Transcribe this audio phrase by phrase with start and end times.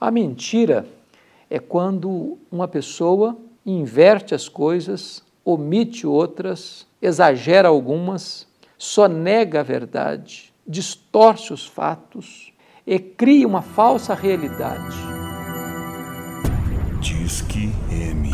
[0.00, 0.86] A mentira
[1.50, 8.46] é quando uma pessoa inverte as coisas, omite outras, exagera algumas,
[8.78, 12.50] sonega a verdade, distorce os fatos
[12.86, 14.96] e cria uma falsa realidade.
[17.02, 18.30] Disque M.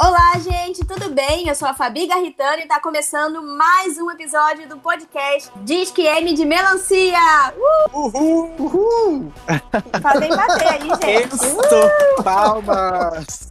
[0.00, 1.48] Olá, gente, tudo bem?
[1.48, 6.34] Eu sou a Fabi Garritano e está começando mais um episódio do podcast Disque M
[6.34, 7.18] de Melancia!
[7.56, 7.98] Uh!
[7.98, 8.54] Uhul!
[8.58, 9.32] Uhul!
[10.02, 11.36] Podem bater aí, gente!
[11.36, 12.22] Isso!
[12.22, 13.48] Palmas!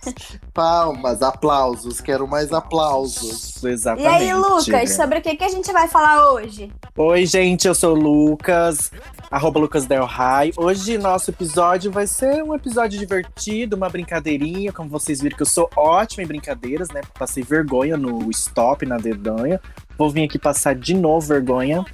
[0.54, 3.64] Palmas, aplausos, quero mais aplausos.
[3.64, 4.06] Exatamente.
[4.06, 6.72] E aí, Lucas, sobre o que, que a gente vai falar hoje?
[6.96, 8.92] Oi, gente, eu sou o Lucas
[9.30, 10.52] arroba Lucas Del Rai.
[10.56, 15.48] Hoje nosso episódio vai ser um episódio divertido, uma brincadeirinha, como vocês viram que eu
[15.48, 17.02] sou ótima em brincadeiras, né?
[17.18, 19.60] Passei vergonha no stop, na dedanha.
[19.98, 21.86] Vou vir aqui passar de novo vergonha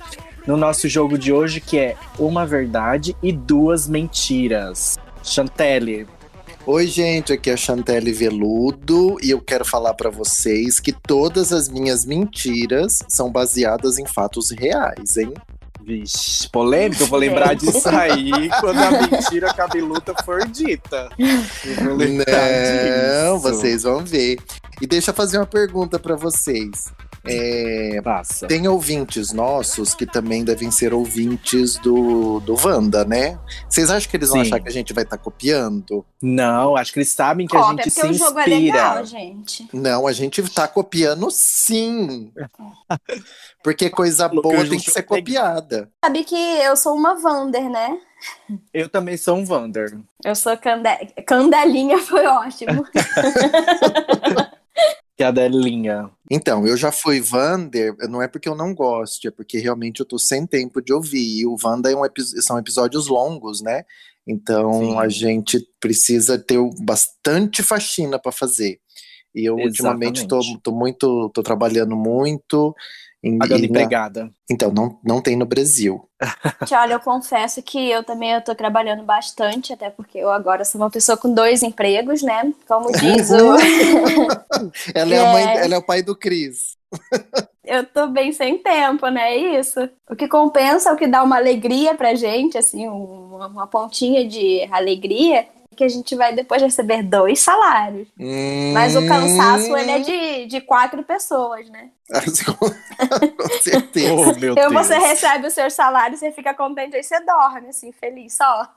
[0.45, 4.97] no nosso jogo de hoje, que é uma verdade e duas mentiras.
[5.23, 6.07] Chantelle.
[6.65, 11.51] Oi, gente, aqui é a Chantelle Veludo e eu quero falar para vocês que todas
[11.51, 15.33] as minhas mentiras são baseadas em fatos reais, hein?
[15.85, 18.31] Vixe, polêmica, eu vou lembrar disso aí
[18.61, 21.09] quando a mentira cabeluda for dita.
[21.17, 23.39] Não, disso.
[23.41, 24.39] vocês vão ver.
[24.81, 26.91] E deixa eu fazer uma pergunta para vocês.
[27.25, 28.47] É, Passa.
[28.47, 33.39] Tem ouvintes nossos que também devem ser ouvintes do, do Wanda, né?
[33.69, 36.05] Vocês acham que eles vão achar que a gente vai estar tá copiando?
[36.21, 38.11] Não, acho que eles sabem que Cópia, a gente se inspira.
[38.11, 39.69] o jogo é legal, gente.
[39.71, 42.31] Não, a gente está copiando sim.
[43.63, 45.89] Porque coisa boa tem que ser copiada.
[46.03, 47.97] Sabe que eu sou uma Wander, né?
[48.73, 49.97] Eu também sou um Wander.
[50.23, 50.89] Eu sou cande...
[51.25, 52.85] Candelinha, foi ótimo.
[55.17, 56.09] Cadelinha.
[56.29, 60.05] Então, eu já fui Vander, não é porque eu não gosto, é porque realmente eu
[60.05, 61.39] tô sem tempo de ouvir.
[61.39, 62.01] E o Wanda é um
[62.41, 63.83] são episódios longos, né?
[64.25, 64.97] Então Sim.
[64.97, 68.79] a gente precisa ter bastante faxina para fazer.
[69.35, 69.67] E eu Exatamente.
[69.67, 72.73] ultimamente tô, tô muito, tô trabalhando muito
[73.39, 74.29] Pagando empregada.
[74.51, 76.09] Então, não, não tem no Brasil.
[76.71, 80.89] Olha, eu confesso que eu também estou trabalhando bastante, até porque eu agora sou uma
[80.89, 82.53] pessoa com dois empregos, né?
[82.67, 83.55] Como diz o.
[84.93, 85.31] ela, é, é...
[85.31, 86.75] Mãe, ela é o pai do Cris.
[87.63, 89.35] eu tô bem sem tempo, né?
[89.35, 89.79] É isso.
[90.09, 94.67] O que compensa, o que dá uma alegria pra gente, assim, uma, uma pontinha de
[94.69, 98.07] alegria, que a gente vai depois receber dois salários.
[98.19, 98.71] Hum...
[98.73, 101.89] Mas o cansaço, ele é de, de quatro pessoas, né?
[102.57, 102.67] Com
[103.61, 104.13] certeza.
[104.13, 108.35] oh, então você recebe o seu salário, você fica contente, aí você dorme, assim, feliz,
[108.35, 108.69] só.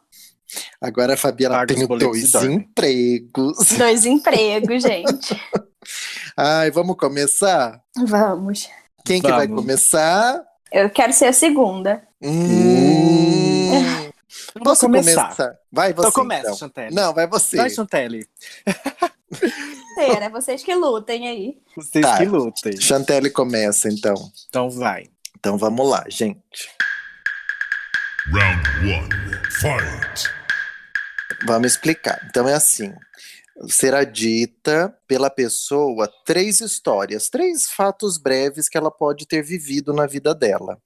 [0.80, 3.72] Agora a Fabiana tem dois empregos.
[3.76, 5.40] Dois empregos, gente.
[6.36, 7.80] Ai, vamos começar?
[7.96, 8.68] Vamos.
[9.04, 9.36] Quem vamos.
[9.36, 10.42] que vai começar?
[10.72, 12.02] Eu quero ser a segunda.
[12.22, 13.45] Hum.
[14.62, 15.22] Posso começar?
[15.22, 15.58] começar?
[15.70, 16.56] Vai você, então começa, então.
[16.56, 16.94] Chantelle.
[16.94, 17.56] Não, vai você.
[17.56, 18.26] Vai, Chantelle.
[19.96, 21.58] Pera, vocês que lutem aí.
[21.76, 22.18] Vocês tá.
[22.18, 22.80] que lutem.
[22.80, 24.14] Chantelle começa, então.
[24.48, 25.06] Então vai.
[25.38, 26.70] Então vamos lá, gente.
[28.32, 29.08] Round one,
[29.50, 30.30] fight.
[31.46, 32.20] Vamos explicar.
[32.28, 32.92] Então é assim.
[33.68, 40.06] Será dita pela pessoa três histórias, três fatos breves que ela pode ter vivido na
[40.06, 40.78] vida dela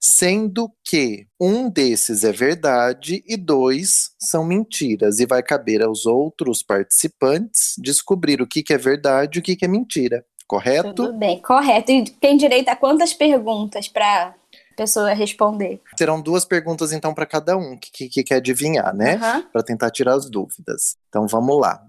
[0.00, 6.62] sendo que um desses é verdade e dois são mentiras, e vai caber aos outros
[6.62, 10.24] participantes descobrir o que, que é verdade e o que, que é mentira.
[10.46, 10.94] Correto?
[10.94, 11.92] Tudo bem, correto.
[11.92, 14.34] E tem direito a quantas perguntas para
[14.76, 15.80] pessoa responder?
[15.96, 19.14] Serão duas perguntas, então, para cada um que, que, que, quer adivinhar, né?
[19.14, 19.42] Uhum.
[19.52, 20.96] Para tentar tirar as dúvidas.
[21.08, 21.80] Então, vamos lá.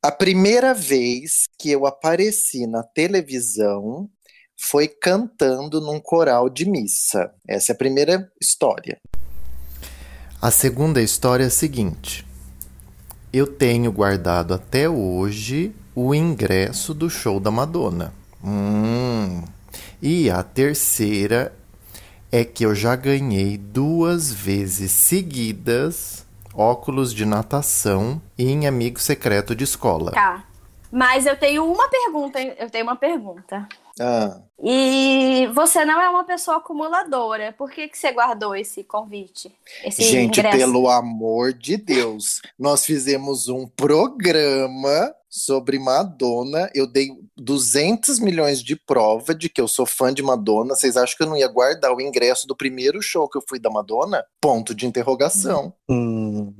[0.00, 4.08] A primeira vez que eu apareci na televisão
[4.62, 7.34] foi cantando num coral de missa.
[7.48, 9.00] Essa é a primeira história.
[10.40, 12.24] A segunda história é a seguinte:
[13.32, 18.14] eu tenho guardado até hoje o ingresso do show da Madonna.
[18.42, 19.42] Hum.
[20.00, 21.52] E a terceira
[22.30, 26.24] é que eu já ganhei duas vezes seguidas
[26.54, 30.12] óculos de natação em amigo secreto de escola.
[30.12, 30.44] Tá.
[30.90, 33.66] Mas eu tenho uma pergunta, eu tenho uma pergunta.
[34.00, 34.40] Ah.
[34.62, 37.52] E você não é uma pessoa acumuladora.
[37.52, 39.52] Por que, que você guardou esse convite?
[39.84, 40.56] Esse Gente, ingresso?
[40.56, 46.70] pelo amor de Deus, nós fizemos um programa sobre Madonna.
[46.74, 50.76] Eu dei 200 milhões de prova de que eu sou fã de Madonna.
[50.76, 53.58] Vocês acham que eu não ia guardar o ingresso do primeiro show que eu fui
[53.58, 54.24] da Madonna?
[54.40, 55.74] Ponto de interrogação.
[55.88, 56.54] Hum.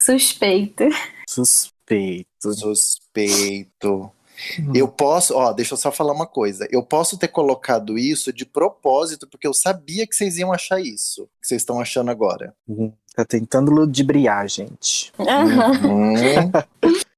[0.00, 0.84] Suspeito.
[1.28, 2.54] Suspeito.
[2.54, 4.10] Suspeito.
[4.58, 4.72] Uhum.
[4.74, 6.66] Eu posso, ó, deixa eu só falar uma coisa.
[6.70, 11.28] Eu posso ter colocado isso de propósito, porque eu sabia que vocês iam achar isso,
[11.40, 12.54] que vocês estão achando agora.
[12.68, 12.92] Uhum.
[13.14, 15.12] Tá tentando ludibriar, gente.
[15.18, 15.72] Aham.
[15.86, 16.14] Hum,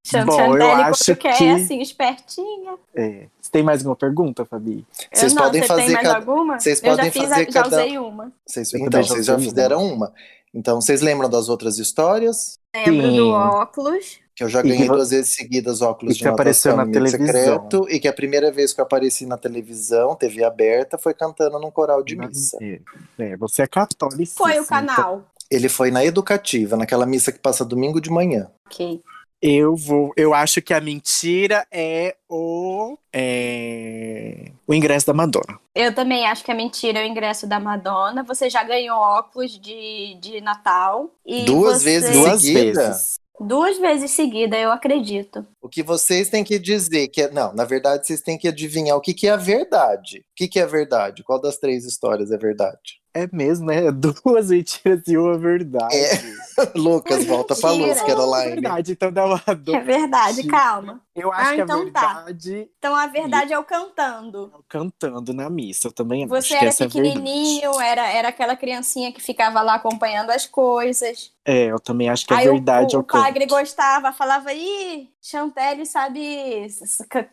[0.04, 2.74] Chan- Bom, eu acho quando quer, que- assim, espertinha.
[2.94, 3.26] É.
[3.40, 4.84] Você tem mais alguma pergunta, Fabi?
[5.12, 6.58] Vocês não, podem você fazer tem mais cada- alguma?
[6.58, 8.32] vocês eu podem já fiz, fazer a- já cada- usei uma.
[8.46, 10.12] vocês, então, vocês já fizeram uma.
[10.54, 12.58] Então, vocês lembram das outras histórias?
[12.74, 13.16] Lembro Sim.
[13.16, 14.18] do óculos.
[14.34, 17.26] Que eu já ganhei duas vezes seguidas óculos e de que apareceu na televisão.
[17.26, 21.58] secreto e que a primeira vez que eu apareci na televisão, TV aberta, foi cantando
[21.58, 22.56] num coral de missa.
[22.62, 22.80] É,
[23.18, 24.32] é, você é católica.
[24.34, 25.24] Foi o canal.
[25.50, 28.50] Ele foi na educativa, naquela missa que passa domingo de manhã.
[28.66, 29.02] Ok.
[29.44, 30.12] Eu vou.
[30.16, 32.96] Eu acho que a mentira é o.
[33.12, 35.58] É, o ingresso da Madonna.
[35.74, 38.22] Eu também acho que é mentira o ingresso da Madonna.
[38.22, 41.10] Você já ganhou óculos de, de Natal.
[41.26, 42.88] E Duas você- vezes Duas Seguida?
[42.88, 43.21] vezes.
[43.40, 45.44] Duas vezes seguida, eu acredito.
[45.60, 47.30] O que vocês têm que dizer que é.
[47.30, 50.18] Não, na verdade, vocês têm que adivinhar o que, que é a verdade.
[50.18, 51.22] O que, que é a verdade?
[51.24, 53.00] Qual das três histórias é verdade?
[53.14, 53.90] É mesmo, né?
[53.92, 55.94] Duas mentiras e uma verdade.
[56.76, 58.50] Lucas, volta pra luz, É Caroline.
[58.52, 59.82] verdade, então dá uma É dor.
[59.82, 61.00] verdade, calma.
[61.14, 62.14] Eu acho Ah, que então a tá.
[62.24, 64.50] verdade Então a verdade é o cantando.
[64.54, 65.88] é o cantando na missa.
[65.88, 69.74] Eu também acho Você que era é pequenininho, era, era aquela criancinha que ficava lá
[69.74, 71.30] acompanhando as coisas.
[71.44, 73.22] É, eu também acho que a Aí o- verdade o, é o o canto.
[73.24, 76.66] padre gostava, falava, ih, Chantelle sabe,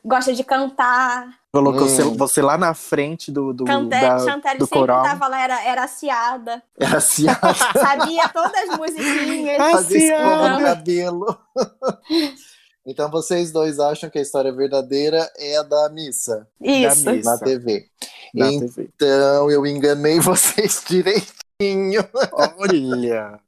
[0.04, 1.40] gosta de cantar.
[1.54, 1.88] Colocou Hum.
[1.88, 5.04] você, você lá na frente do, do, Cante- da- Chantelle do sempre coral.
[5.04, 6.62] tava lá, era, era aciada.
[6.78, 7.26] Era assim,
[7.74, 9.58] Sabia todas as musiquinhas.
[9.72, 11.40] fazer escova no cabelo.
[12.90, 17.06] Então vocês dois acham que a história verdadeira é a da missa Isso.
[17.06, 17.32] Da missa.
[17.32, 17.86] na TV.
[18.34, 19.56] na Então TV.
[19.56, 22.04] eu enganei vocês direitinho.
[22.58, 23.40] Olha,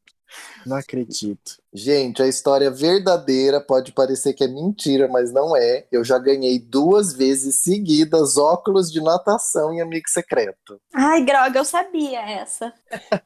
[0.66, 1.62] não acredito.
[1.74, 5.86] Gente, a história verdadeira pode parecer que é mentira, mas não é.
[5.90, 10.82] Eu já ganhei duas vezes seguidas óculos de natação em amigo secreto.
[10.94, 12.74] Ai, droga, eu sabia essa.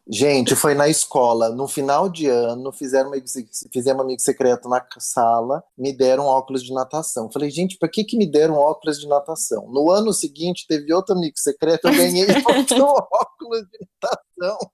[0.07, 3.25] Gente, foi na escola, no final de ano, fizeram amigo,
[3.73, 7.31] fizemos amigo secreto na sala, me deram óculos de natação.
[7.31, 9.67] Falei, gente, por que, que me deram óculos de natação?
[9.69, 14.69] No ano seguinte, teve outro amigo secreto, eu ganhei outro óculos de natação.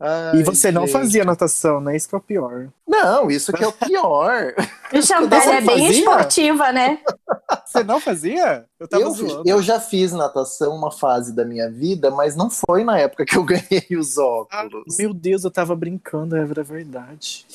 [0.00, 0.92] Ai, e você não gente.
[0.92, 1.96] fazia natação, né?
[1.96, 2.68] Isso que é o pior.
[2.86, 4.52] Não, isso que é o pior.
[4.92, 6.98] Você é bem esportiva, né?
[7.64, 8.66] Você não fazia?
[8.78, 9.42] Eu tava Eu, zoando.
[9.46, 13.36] eu já fiz natação uma fase da minha vida, mas não foi na época que
[13.38, 14.96] eu ganhei os Ah, óculos.
[14.98, 17.46] meu Deus, eu tava brincando, era verdade.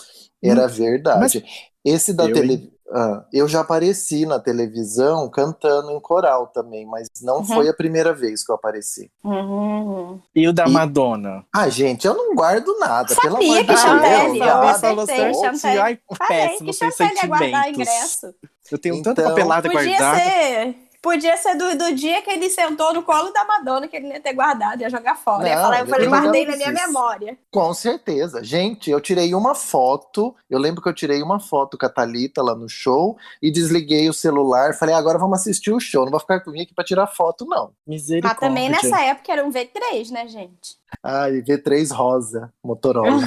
[0.44, 1.44] Era verdade.
[1.86, 2.74] Esse da Eu, tele...
[2.90, 7.46] Ah, eu já apareci na televisão cantando em coral também, mas não Uhum.
[7.46, 9.12] foi a primeira vez que eu apareci.
[9.26, 10.22] Uhum.
[10.34, 11.44] E o da E- Madonna?
[11.54, 13.80] Ah, gente, eu não guardo nada, pelo Sabia amor de que Deus.
[13.82, 14.70] Chantelle, nada.
[14.72, 15.34] acertei.
[15.34, 15.80] Chantelle.
[15.80, 18.34] Ai, Falei que Chantelle ia guardar ingresso.
[18.72, 20.20] Eu tenho tanta Então- papelada Podia guardada.
[20.24, 20.76] ser.
[21.02, 24.16] Podia ser do, do dia que ele sentou no colo da Madonna, que ele não
[24.16, 25.48] ia ter guardado, ia jogar fora.
[25.48, 27.38] ia Não, falar, eu ele falei, guardei na minha memória.
[27.52, 28.44] Com certeza.
[28.44, 30.36] Gente, eu tirei uma foto.
[30.50, 34.10] Eu lembro que eu tirei uma foto com a Thalita lá no show e desliguei
[34.10, 34.74] o celular.
[34.74, 36.04] Falei, "Ah, agora vamos assistir o show.
[36.04, 37.72] Não vou ficar comigo aqui pra tirar foto, não.
[37.86, 38.40] Mas Misericórdia.
[38.40, 40.77] também nessa época era um V3, né, gente?
[41.04, 43.20] Ai, V3 rosa, Motorola.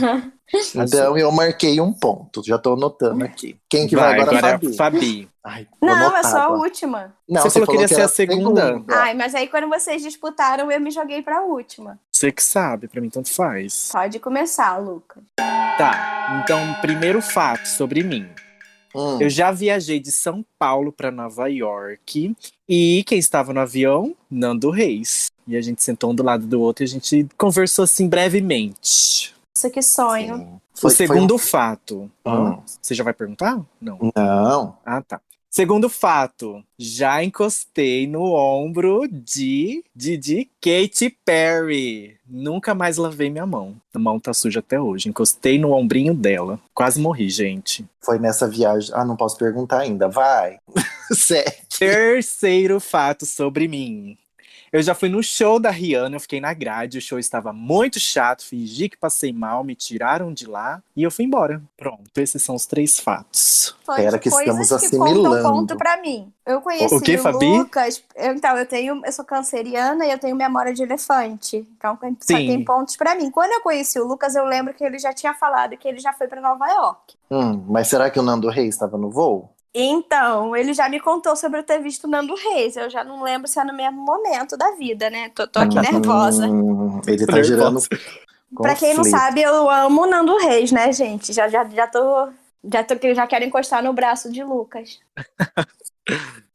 [0.75, 2.43] Então eu marquei um ponto.
[2.45, 3.57] Já tô anotando aqui.
[3.69, 4.77] Quem que vai, agora, é a Fabi?
[4.77, 5.29] Fabi.
[5.45, 6.61] Ai, Não, é só a agora.
[6.61, 7.15] última.
[7.29, 8.83] Não, Você falou que iria ser a segunda.
[8.89, 11.99] Ai, mas aí quando vocês disputaram, eu me joguei pra última.
[12.11, 13.91] Você que sabe, pra mim tanto faz.
[13.93, 15.23] Pode começar, Lucas.
[15.37, 18.29] Tá, então, primeiro fato sobre mim.
[18.95, 22.35] Hum, Eu já viajei de São Paulo pra Nova York
[22.69, 24.15] e quem estava no avião?
[24.31, 25.31] Nando Reis.
[25.47, 29.35] E a gente sentou um do lado do outro e a gente conversou assim brevemente.
[29.55, 30.37] Nossa, que sonho.
[30.37, 30.43] sim.
[30.45, 32.11] o Foi- foi segundo fato.
[32.27, 32.59] Hum.
[32.81, 33.61] Você já vai perguntar?
[33.81, 33.99] Não.
[34.17, 34.77] Não.
[34.85, 35.21] Ah, tá.
[35.51, 42.17] Segundo fato, já encostei no ombro de, de, de Katy Perry.
[42.25, 43.75] Nunca mais lavei minha mão.
[43.93, 45.09] A mão tá suja até hoje.
[45.09, 46.61] Encostei no ombrinho dela.
[46.73, 47.85] Quase morri, gente.
[48.01, 48.93] Foi nessa viagem.
[48.95, 50.09] Ah, não posso perguntar ainda.
[50.09, 50.59] Vai.
[51.13, 51.53] Sério.
[51.77, 54.17] Terceiro fato sobre mim.
[54.73, 57.99] Eu já fui no show da Rihanna, eu fiquei na grade, o show estava muito
[57.99, 61.61] chato, fingi que passei mal, me tiraram de lá e eu fui embora.
[61.77, 63.75] Pronto, esses são os três fatos.
[63.85, 65.43] Foi Pera que estamos que contam assimilando.
[65.49, 66.33] ponto pra mim.
[66.47, 67.47] Eu conheci O o, que, Fabi?
[67.59, 68.01] Lucas.
[68.15, 71.67] eu- então, eu tenho, eu sou canceriana e eu tenho memória de elefante.
[71.77, 72.47] Então, só Sim.
[72.47, 73.29] tem pontos pra mim.
[73.31, 76.13] Quando eu conheci o Lucas, eu lembro que ele já tinha falado que ele já
[76.13, 77.15] foi pra Nova York.
[77.29, 79.51] Hum, mas será que o Nando Reis estava no voo?
[79.75, 82.77] Então, ele já me contou sobre eu ter visto o Nando Reis.
[82.77, 85.31] Eu já não lembro se é no mesmo momento da vida, né?
[85.35, 86.47] Tô, tô aqui nervosa.
[86.47, 87.81] Hum, ele tá gerando.
[88.57, 91.33] Pra quem não sabe, eu amo o Nando Reis, né, gente?
[91.33, 92.29] Já, já, já tô.
[92.65, 94.99] Já, tô, já quero encostar no braço de Lucas.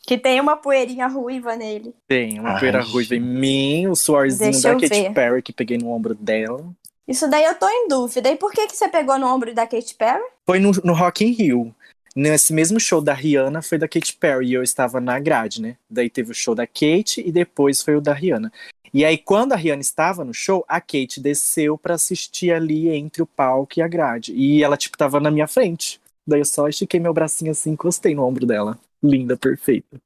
[0.08, 1.92] Que tem uma poeirinha ruiva nele.
[2.08, 5.14] Tem uma Ai, poeira ruiva em mim, o suorzinho Deixa da eu Katy ver.
[5.14, 6.64] Perry que peguei no ombro dela.
[7.08, 8.30] Isso daí eu tô em dúvida.
[8.30, 10.24] E por que, que você pegou no ombro da Katy Perry?
[10.46, 11.76] Foi no, no Rock in Rio.
[12.16, 15.76] Nesse mesmo show da Rihanna foi da Katy Perry e eu estava na grade, né?
[15.90, 18.52] Daí teve o show da Kate e depois foi o da Rihanna.
[18.94, 23.22] E aí, quando a Rihanna estava no show, a Kate desceu pra assistir ali entre
[23.22, 24.32] o palco e a grade.
[24.34, 26.00] E ela, tipo, tava na minha frente.
[26.26, 28.80] Daí eu só estiquei meu bracinho assim encostei no ombro dela.
[29.04, 29.98] Linda, perfeita.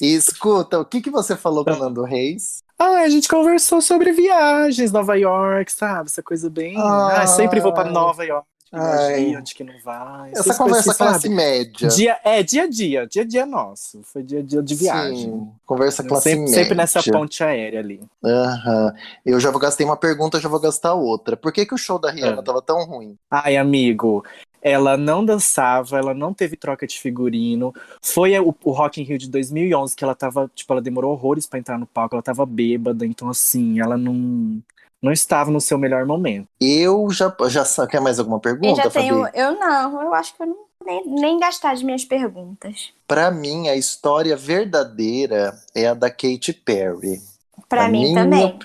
[0.00, 2.58] e escuta, o que, que você falou com o Nando Reis?
[2.76, 6.08] Ah, a gente conversou sobre viagens, Nova York, sabe?
[6.08, 6.74] Essa coisa bem.
[6.76, 7.92] Ah, sempre vou pra Ai.
[7.92, 8.44] Nova York.
[8.72, 9.18] Ai.
[9.20, 10.30] Imagina onde que não vai.
[10.34, 11.88] Essa conversa classe média.
[11.88, 14.00] Dia, é, dia a dia, dia a dia nosso.
[14.02, 15.16] Foi dia a dia de viagem.
[15.30, 16.54] Sim, conversa classe Sempre, média.
[16.54, 18.00] sempre nessa ponte aérea ali.
[18.24, 18.94] Aham.
[19.26, 21.36] Eu já vou gastei uma pergunta, já vou gastar outra.
[21.36, 22.42] Por que, que o show da Rihanna Ah.
[22.42, 23.16] tava tão ruim?
[23.30, 24.24] Ai, amigo,
[24.62, 27.74] ela não dançava, ela não teve troca de figurino.
[28.00, 31.46] Foi o, o Rock in Rio de 2011 que ela tava, tipo, ela demorou horrores
[31.46, 34.62] pra entrar no palco, ela tava bêbada, então assim, ela não
[35.02, 36.46] não estava no seu melhor momento.
[36.60, 39.24] Eu já, já quer mais alguma Eu pergunta, já tenho.
[39.24, 39.38] Fabi?
[39.38, 42.92] Eu não, eu acho que eu não nem, nem gastar as minhas perguntas.
[43.06, 47.20] Pra mim, a história verdadeira é a da Katy Perry.
[47.68, 48.58] Pra Na mim minha- também.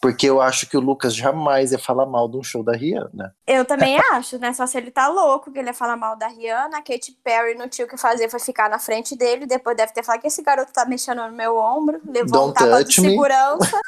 [0.00, 3.32] Porque eu acho que o Lucas jamais ia falar mal de um show da Rihanna.
[3.46, 4.52] Eu também acho, né?
[4.52, 7.54] Só se ele tá louco, que ele ia falar mal da Rihanna, a Katy Perry
[7.54, 10.26] não tinha o que fazer, foi ficar na frente dele, depois deve ter falado que
[10.26, 13.10] esse garoto tá mexendo no meu ombro, levou Don't um tapa de me.
[13.10, 13.80] segurança.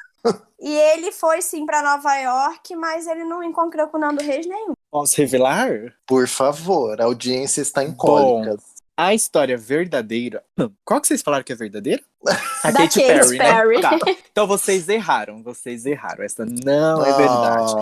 [0.60, 4.46] E ele foi sim pra Nova York, mas ele não encontrou com o Nando Reis
[4.46, 4.72] nenhum.
[4.90, 5.70] Posso revelar?
[6.06, 8.62] Por favor, a audiência está em cólicas.
[8.94, 10.44] A história verdadeira.
[10.84, 12.02] Qual que vocês falaram que é verdadeira?
[12.62, 13.74] A Da Katy Perry, Perry.
[13.76, 13.80] né?
[13.80, 13.98] Tá.
[14.30, 16.22] Então vocês erraram, vocês erraram.
[16.22, 17.72] Essa não é verdade.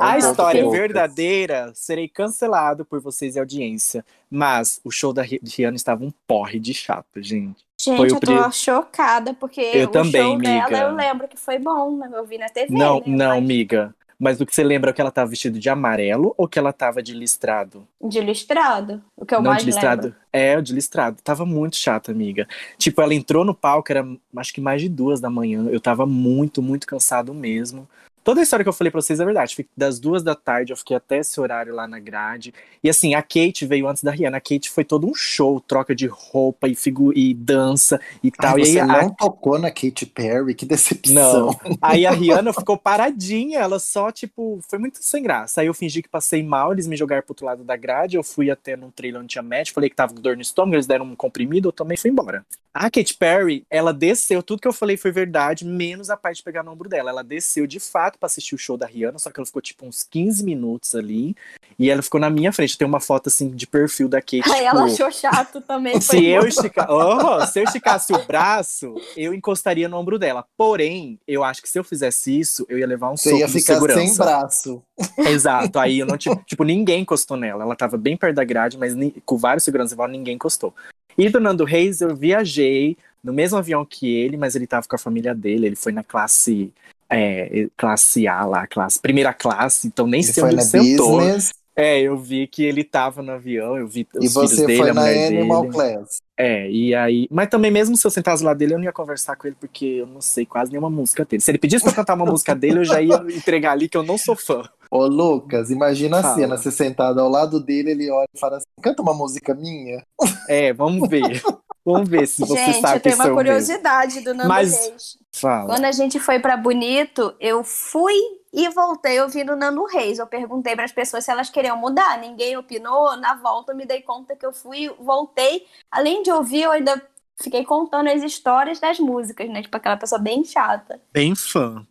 [0.00, 4.04] Ah, A história verdadeira, serei cancelado por vocês e audiência.
[4.30, 7.62] Mas o show da Ri- Rihanna estava um porre de chato, gente.
[7.84, 10.68] Foi Gente, o eu tô pri- chocada, porque Eu o também, show amiga.
[10.70, 12.08] dela eu lembro que foi bom, né?
[12.12, 12.72] Eu vi na TV.
[12.76, 13.02] não, né?
[13.06, 13.94] não, Mas miga.
[14.18, 16.72] Mas o que você lembra é que ela tava vestida de amarelo ou que ela
[16.72, 17.86] tava de listrado?
[18.00, 20.08] De listrado, o que eu não mais de listrado.
[20.08, 20.20] lembro.
[20.32, 21.20] É, o de listrado.
[21.22, 22.46] Tava muito chata, amiga.
[22.78, 25.68] Tipo, ela entrou no palco, era acho que mais de duas da manhã.
[25.70, 27.88] Eu tava muito, muito cansado mesmo.
[28.24, 29.54] Toda a história que eu falei pra vocês é verdade.
[29.56, 32.54] Fiquei- Das duas da tarde, eu fiquei até esse horário lá na grade.
[32.82, 34.36] E assim, a Kate veio antes da Rihanna.
[34.36, 38.54] A Kate foi todo um show, troca de roupa e, figu e dança e tal.
[38.54, 41.46] Ai, e aí você a- não tocou na Katy Perry, que decepção.
[41.46, 41.60] Não.
[41.82, 45.60] Aí a Rihanna ficou paradinha, ela só, tipo, foi muito sem graça.
[45.60, 48.22] Aí eu fingi que passei mal, eles me jogaram pro outro lado da grade, eu
[48.22, 50.86] fui até num trailer onde tinha médico, falei que tava com dor no estômago, eles
[50.86, 52.44] deram um comprimido, eu e fui embora.
[52.72, 56.42] A Katy Perry, ela desceu, tudo que eu falei foi verdade, menos a parte de
[56.42, 57.10] pegar no ombro dela.
[57.10, 59.86] Ela desceu de fato pra assistir o show da Rihanna, só que ela ficou tipo
[59.86, 61.36] uns 15 minutos ali,
[61.78, 62.76] e ela ficou na minha frente.
[62.76, 64.42] Tem uma foto assim de perfil da Kate.
[64.50, 65.98] Aí ela tipo, achou chato também.
[66.00, 66.48] se foi eu, bom.
[66.48, 70.44] esticar, oh, se eu esticasse o braço, eu encostaria no ombro dela.
[70.56, 73.46] Porém, eu acho que se eu fizesse isso, eu ia levar um Você soco ia
[73.46, 74.00] de ficar segurança.
[74.00, 74.82] sem braço.
[75.18, 75.78] Exato.
[75.78, 77.64] Aí eu não tipo, tipo, ninguém encostou nela.
[77.64, 80.74] Ela tava bem perto da grade, mas ni- com vários seguranças ninguém encostou.
[81.16, 84.96] E do Nando Reis, eu viajei no mesmo avião que ele, mas ele tava com
[84.96, 85.66] a família dele.
[85.66, 86.72] Ele foi na classe.
[87.12, 91.18] É, classe A lá, classe, primeira classe, então nem Ele sei onde ele sentou.
[91.18, 94.66] business É, eu vi que ele tava no avião, eu vi os e filhos você
[94.66, 95.72] dele, foi a na mulher Animal dele.
[95.72, 96.22] Class.
[96.36, 97.26] É, e aí.
[97.30, 99.86] Mas também, mesmo se eu sentasse lá dele, eu não ia conversar com ele, porque
[99.86, 101.40] eu não sei quase nenhuma música dele.
[101.40, 104.02] Se ele pedisse pra cantar uma música dele, eu já ia entregar ali que eu
[104.02, 104.62] não sou fã.
[104.90, 106.34] Ô, Lucas, imagina a Fala.
[106.34, 110.04] cena, você sentado ao lado dele, ele olha e fala assim, canta uma música minha.
[110.48, 111.40] É, vamos ver.
[111.84, 113.36] Vamos ver se você Gente, sabe eu que tenho uma sou mesmo.
[113.50, 115.18] curiosidade do Nando Mas- Reis.
[115.34, 115.66] Fala.
[115.66, 118.14] Quando a gente foi pra Bonito, eu fui
[118.52, 120.18] e voltei ouvindo Nando Reis.
[120.18, 122.18] Eu perguntei para as pessoas se elas queriam mudar.
[122.18, 123.16] Ninguém opinou.
[123.16, 125.66] Na volta, eu me dei conta que eu fui, voltei.
[125.90, 127.00] Além de ouvir, eu ainda
[127.40, 129.62] fiquei contando as histórias das músicas, né?
[129.62, 131.00] Tipo aquela pessoa bem chata.
[131.12, 131.84] Bem fã.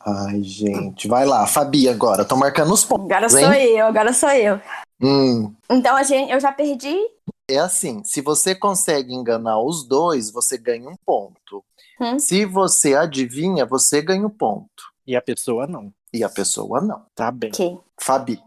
[0.00, 3.30] Ai, gente, vai lá, Fabi agora, tô marcando os pontos, Agora hein?
[3.30, 4.60] sou eu, agora sou eu.
[5.02, 6.96] Hum, Então a gente, eu já perdi.
[7.48, 11.64] É assim, se você consegue enganar os dois, você ganha um ponto.
[12.00, 12.18] Hum.
[12.18, 14.82] Se você adivinha, você ganha um ponto.
[15.06, 15.92] E a pessoa não.
[16.12, 17.06] E a pessoa não.
[17.14, 17.50] Tá bem.
[17.50, 17.78] Ok.
[18.00, 18.42] Fabi.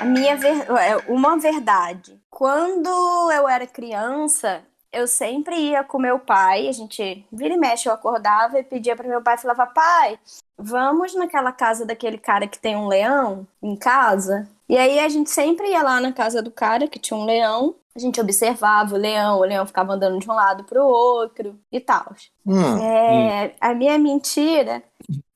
[0.00, 0.66] A minha ver...
[0.70, 2.20] é, uma verdade.
[2.28, 2.88] Quando
[3.30, 6.66] eu era criança, eu sempre ia com meu pai.
[6.66, 10.18] A gente vira e mexe, eu acordava e pedia para meu pai, falava: "Pai,
[10.58, 15.30] vamos naquela casa daquele cara que tem um leão em casa?" E aí a gente
[15.30, 17.76] sempre ia lá na casa do cara que tinha um leão.
[17.96, 21.78] A gente observava o leão, o leão ficava andando de um lado pro outro e
[21.78, 22.12] tal.
[22.46, 24.82] Hum, É, A minha mentira.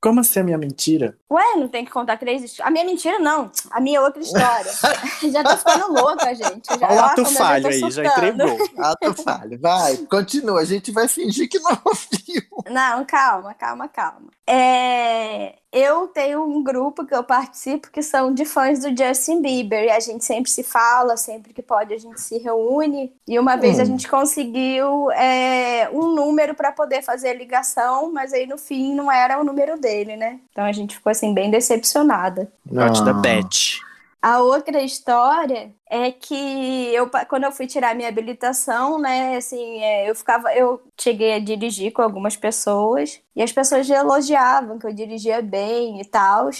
[0.01, 1.17] Como assim a minha mentira?
[1.31, 3.51] Ué, não tem que contar três histó- A minha mentira, não.
[3.71, 4.71] A minha outra história.
[5.31, 6.67] já tô ficando louca, gente.
[6.79, 8.43] Já, Olha o ato falho aí, já surtando.
[8.49, 8.69] entregou.
[8.85, 9.61] ato falho.
[9.61, 10.61] Vai, continua.
[10.61, 12.43] A gente vai fingir que não ouviu.
[12.71, 14.29] Não, calma, calma, calma.
[14.49, 19.85] É, eu tenho um grupo que eu participo que são de fãs do Justin Bieber
[19.85, 23.13] e a gente sempre se fala, sempre que pode a gente se reúne.
[23.27, 23.87] E uma vez a Hum.
[23.87, 29.11] gente conseguiu é, um número para poder fazer a ligação, mas aí no fim não
[29.11, 30.39] era o número dele, né?
[30.51, 32.51] Então a gente ficou assim bem decepcionada.
[32.71, 33.15] Note da Ah.
[33.15, 33.87] Beth.
[34.21, 40.11] A outra história é que eu, quando eu fui tirar minha habilitação, né, assim, é,
[40.11, 44.93] eu ficava, eu cheguei a dirigir com algumas pessoas e as pessoas elogiavam que eu
[44.93, 46.51] dirigia bem e tal.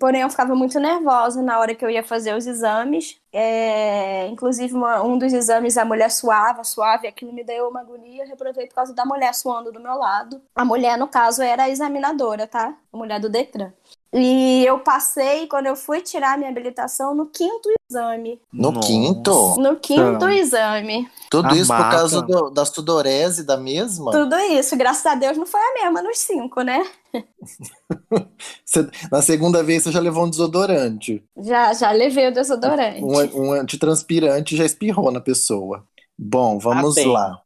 [0.00, 3.16] Porém, eu ficava muito nervosa na hora que eu ia fazer os exames.
[3.32, 8.24] É, inclusive, uma- um dos exames a mulher suava, suave, aquilo me deu uma agonia.
[8.24, 10.42] Eu reprovei por causa da mulher suando do meu lado.
[10.56, 12.74] A mulher, no caso, era a examinadora, tá?
[12.92, 13.72] A mulher do Detran.
[14.12, 18.40] E eu passei, quando eu fui tirar minha habilitação, no quinto exame.
[18.52, 18.88] No Nossa.
[18.88, 19.60] quinto?
[19.60, 20.30] No quinto Então.
[20.30, 21.08] exame.
[21.30, 21.96] Tudo isso por Amada.
[21.96, 24.10] causa do- da sudorese da mesma?
[24.10, 26.82] Tudo isso, graças a Deus, não foi a mesma nos cinco, né?
[28.82, 31.22] Você- na segunda vez você já levou um desodorante.
[31.38, 33.02] Já, já levei o desodorante.
[33.02, 35.84] Um, um antitranspirante já espirrou na pessoa.
[36.18, 37.40] Bom, vamos lá.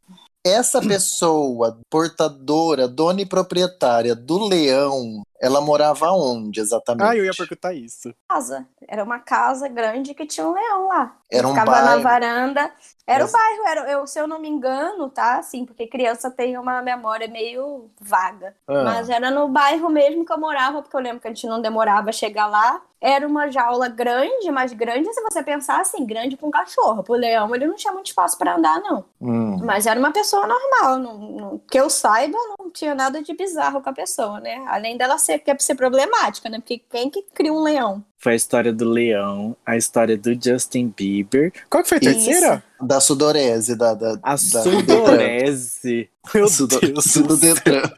[0.45, 7.09] Essa pessoa portadora, dona e proprietária do leão, ela morava onde exatamente?
[7.09, 8.15] Ah, eu ia perguntar isso.
[8.29, 8.67] Casa.
[8.87, 11.17] Era uma casa grande que tinha um leão lá.
[11.33, 12.03] Era um Ficava na bairro.
[12.03, 12.73] varanda.
[13.07, 15.39] Era Mas- o bairro, era, eu, se eu não me engano, tá?
[15.39, 18.55] Assim, porque criança tem uma memória meio vaga.
[18.69, 21.47] Ah, Mas era no bairro mesmo que eu morava, porque eu lembro que a gente
[21.47, 22.81] não demorava a chegar lá.
[23.01, 27.03] Era uma jaula grande, mas grande se você pensar assim, grande com cachorro.
[27.03, 29.05] Pro leão ele não tinha muito espaço para andar, não.
[29.21, 29.57] hum.
[29.65, 30.99] Mas era uma pessoa normal.
[30.99, 34.63] Não, não- que eu saiba, não tinha nada de bizarro com a pessoa, né?
[34.69, 36.59] Além dela ser, quer ser problemática, né?
[36.59, 38.05] Porque quem que cria um leão?
[38.19, 41.53] Foi a história do leão, a história do Justin Bieber.
[41.71, 42.25] Qual que foi a Isso.
[42.27, 42.65] terceira?
[42.81, 46.09] Da sudorese, da, da, A da- sudorese.
[46.35, 47.41] Meu Sudo- Deus.
[47.41, 47.83] Detran.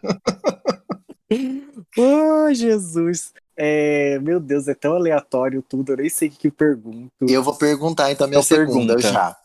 [1.99, 3.33] Oh, Jesus.
[3.57, 7.11] É, meu Deus, é tão aleatório tudo, eu nem sei o que, que eu pergunto.
[7.29, 9.13] Eu vou perguntar então a minha Então segunda pergunta.
[9.13, 9.37] já.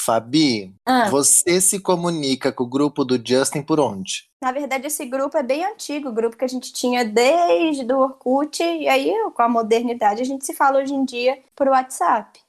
[0.00, 4.28] Fabi, Ah, você se comunica com o grupo do Justin por onde?
[4.42, 7.98] na verdade, esse grupo é bem antigo, o grupo que a gente tinha desde o
[7.98, 12.40] Orkut, e aí, com a modernidade, a gente se fala hoje em dia por WhatsApp.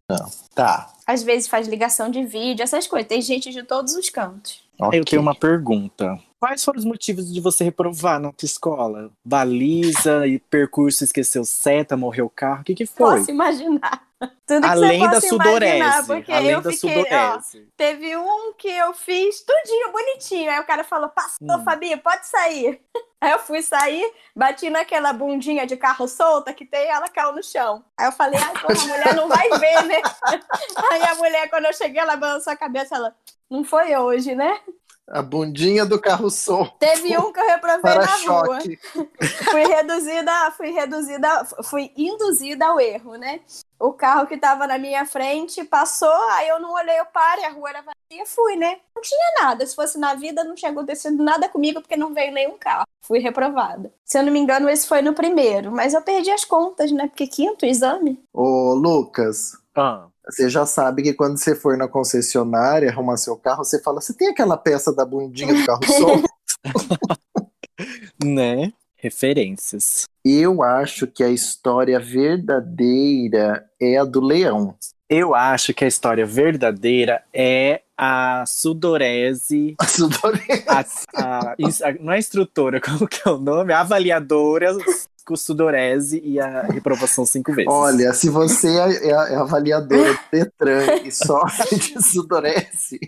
[0.56, 0.90] Tá.
[1.06, 3.10] Às vezes faz ligação de vídeo, essas coisas.
[3.10, 4.64] Tem gente de todos os cantos.
[4.94, 6.18] Eu tenho uma pergunta.
[6.40, 9.12] Quais foram os motivos de você reprovar na tua escola?
[9.24, 12.62] Baliza e percurso esqueceu seta, morreu o carro?
[12.62, 13.20] O que, que foi?
[13.20, 14.02] Posso imaginar.
[14.46, 16.08] Tudo que Além você da sudorese.
[16.08, 17.68] porque Além eu da fiquei, ó, sudorese.
[17.76, 20.52] Teve um que eu fiz tudinho bonitinho.
[20.52, 21.64] Aí o cara falou: Passou, Hum.
[21.64, 22.82] Fabi, pode sair.
[23.22, 24.04] Aí eu fui sair,
[24.36, 27.84] bati naquela bundinha de carro solta que tem, ela caiu no chão.
[27.98, 30.02] Aí eu falei: Ai, porra, a mulher não vai ver, né?
[30.92, 33.16] Aí a mulher, quando eu cheguei, ela balançou a cabeça, ela.
[33.50, 34.60] Não foi hoje, né?
[35.12, 36.74] A bundinha do carro solto.
[36.80, 38.60] Teve um que eu reprovei na rua.
[39.52, 43.41] Fui reduzida, fui reduzida, fui induzida ao erro, né?
[43.78, 47.52] O carro que tava na minha frente passou, aí eu não olhei o pare, a
[47.52, 48.78] rua era vazia, fui, né?
[48.95, 49.65] Não tinha nada.
[49.65, 52.86] Se fosse na vida, não tinha acontecido nada comigo porque não veio nenhum carro.
[53.02, 53.91] Fui reprovada.
[54.06, 57.08] Se eu não me engano, esse foi no primeiro, mas eu perdi as contas, né?
[57.08, 58.24] Porque quinto exame.
[58.34, 63.64] Ô, Lucas, Ah, você já sabe que quando você for na concessionária arrumar seu carro,
[63.64, 66.30] você fala: você tem aquela peça da bundinha do carro solto?
[68.24, 68.72] né?
[68.96, 70.04] Referências.
[70.24, 74.76] Eu acho que a história verdadeira é a do leão.
[75.10, 80.64] Eu acho que a história verdadeira é a sudorese, A sudorese.
[80.68, 80.80] a,
[81.16, 83.74] a- a- não é instrutora, como que é o nome?
[83.74, 84.78] A avaliadora
[85.36, 87.72] sudorese e a reprovação cinco vezes.
[87.72, 93.00] Olha, se você é é é avaliadora do Detran e sofre de sudorese,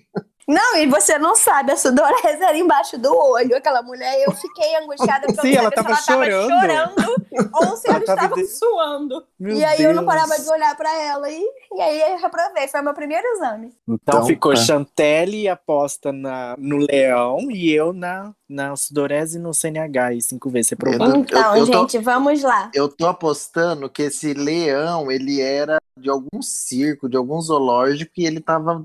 [0.48, 3.56] Não, e você não sabe, a sudorese era embaixo do olho.
[3.56, 6.96] Aquela mulher, eu fiquei angustiada porque Sim, eu não ela sabia se tava ela chorando.
[6.96, 9.24] tava chorando ou se Ela ela, tava estava de- suando.
[9.40, 10.16] Meu e aí eu não Deus.
[10.16, 11.42] parava de olhar pra ela e,
[11.74, 12.68] e aí eu reprovei.
[12.68, 13.74] Foi o meu primeiro exame.
[13.88, 14.60] Então, Então, ficou tá.
[14.62, 20.50] Chantelle aposta na, no leão e eu na, na sudorese e no CNH e cinco
[20.50, 21.12] vezes reprovado.
[21.16, 22.70] Eu- Então, eu tô- gente, vamos lá.
[22.74, 28.26] eu tô apostando que esse leão, ele era de algum circo, de algum zoológico, e
[28.26, 28.84] ele tava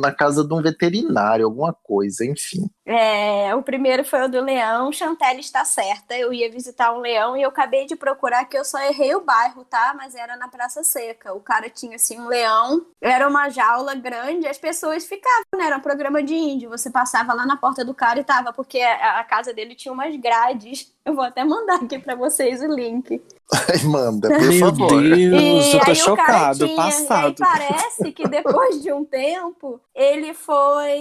[0.00, 2.68] na casa de um veterinário, alguma coisa, enfim.
[2.86, 6.16] É, o primeiro foi o do leão, Chantelle está certa.
[6.16, 9.24] Eu ia visitar um leão e eu acabei de procurar que eu só errei o
[9.24, 9.94] bairro, tá?
[9.96, 11.32] Mas era na Praça Seca.
[11.34, 15.66] O cara tinha assim um leão, era uma jaula grande, as pessoas ficavam, né?
[15.66, 16.70] Era um programa de índio.
[16.70, 19.92] Você passava lá na porta do cara e tava, porque a, a casa dele tinha
[19.92, 20.93] umas grades.
[21.04, 23.22] Eu vou até mandar aqui pra vocês o link.
[23.52, 24.88] Ai, manda, por Meu favor.
[25.02, 27.34] Deus, E eu tô aí o cara chocado, tinha, e aí passado.
[27.38, 30.98] parece que depois de um tempo, ele foi.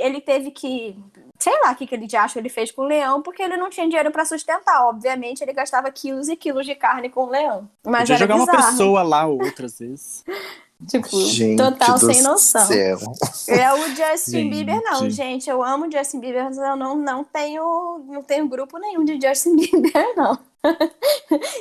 [0.00, 0.96] Ele teve que.
[1.36, 3.56] Sei lá o que, que ele de acho ele fez com o leão, porque ele
[3.56, 4.86] não tinha dinheiro pra sustentar.
[4.86, 7.68] Obviamente, ele gastava quilos e quilos de carne com o leão.
[7.84, 8.70] Mas Podia era jogar uma bizarro.
[8.70, 10.24] pessoa lá outras vezes.
[10.88, 12.66] Tipo, Gente total sem noção.
[12.66, 12.98] céu.
[13.48, 14.50] É o Justin Gente.
[14.50, 15.48] Bieber, não, gente.
[15.50, 19.56] Eu amo Justin Bieber, mas eu não, não, tenho, não tenho grupo nenhum de Justin
[19.60, 20.38] Bieber, não.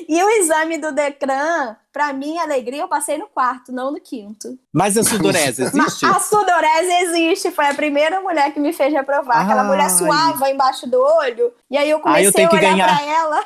[0.08, 4.58] e o exame do Decran, pra minha alegria, eu passei no quarto, não no quinto.
[4.73, 6.05] Mas a sudorese existe?
[6.05, 9.41] a sudorese existe, foi a primeira mulher que me fez reprovar.
[9.41, 9.67] Aquela Ai.
[9.67, 12.97] mulher suava embaixo do olho, e aí eu comecei eu a olhar ganhar.
[12.97, 13.43] pra ela,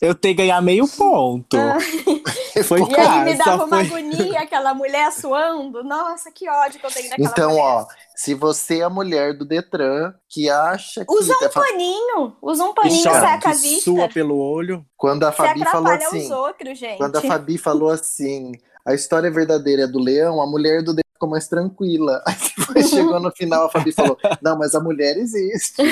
[0.00, 1.56] Eu tenho que ganhar meio ponto.
[2.64, 2.86] Foi Ah.
[2.88, 3.86] e aí me dava uma foi.
[3.86, 5.82] agonia, aquela mulher suando.
[5.84, 7.62] Nossa, que ódio que eu tenho daquela Então, mulher.
[7.64, 11.12] ó, se você é a mulher do Detran que acha que.
[11.12, 13.84] Usa um é fa- paninho, usa um paninho, chora, seca a que vista.
[13.84, 14.84] sua pelo olho.
[14.96, 16.24] Quando a Você Fabi falou assim.
[16.24, 16.98] os outros, gente.
[16.98, 18.52] Quando a Fabi falou assim,
[18.84, 22.22] a história verdadeira é do leão, a mulher do Detran ficou mais tranquila.
[22.26, 25.82] Aí depois chegou no final, a Fabi falou: Não, mas a mulher existe.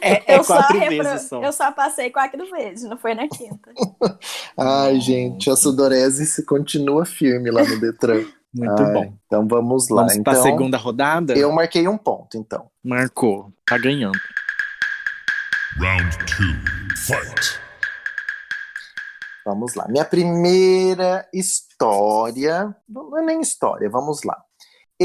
[0.00, 1.42] É, é eu, só quatro repro- vezes só.
[1.42, 3.72] eu só passei quatro vezes, não foi na quinta.
[4.56, 8.24] Ai, gente, a sudorese se continua firme lá no Detran.
[8.54, 9.12] Muito Ai, bom.
[9.26, 10.02] Então vamos lá.
[10.02, 11.32] Vamos pra então, segunda rodada?
[11.36, 12.70] eu marquei um ponto, então.
[12.84, 13.52] Marcou.
[13.66, 14.18] Tá ganhando.
[15.80, 16.96] Round two.
[16.96, 17.58] Fight.
[19.44, 19.86] Vamos lá.
[19.88, 22.74] Minha primeira história.
[22.88, 24.40] Não é nem história, vamos lá.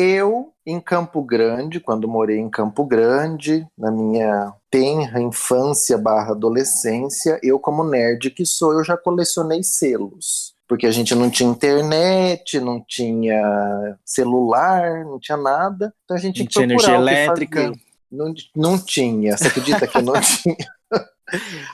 [0.02, 7.38] Eu, em Campo Grande, quando morei em Campo Grande, na minha tenra infância barra adolescência,
[7.44, 10.54] eu, como nerd que sou, eu já colecionei selos.
[10.70, 15.94] Porque a gente não tinha internet, não tinha celular, não tinha nada.
[16.06, 17.74] Então a gente Não tinha energia elétrica.
[18.10, 19.36] Não, não tinha.
[19.36, 20.56] Você acredita que não tinha?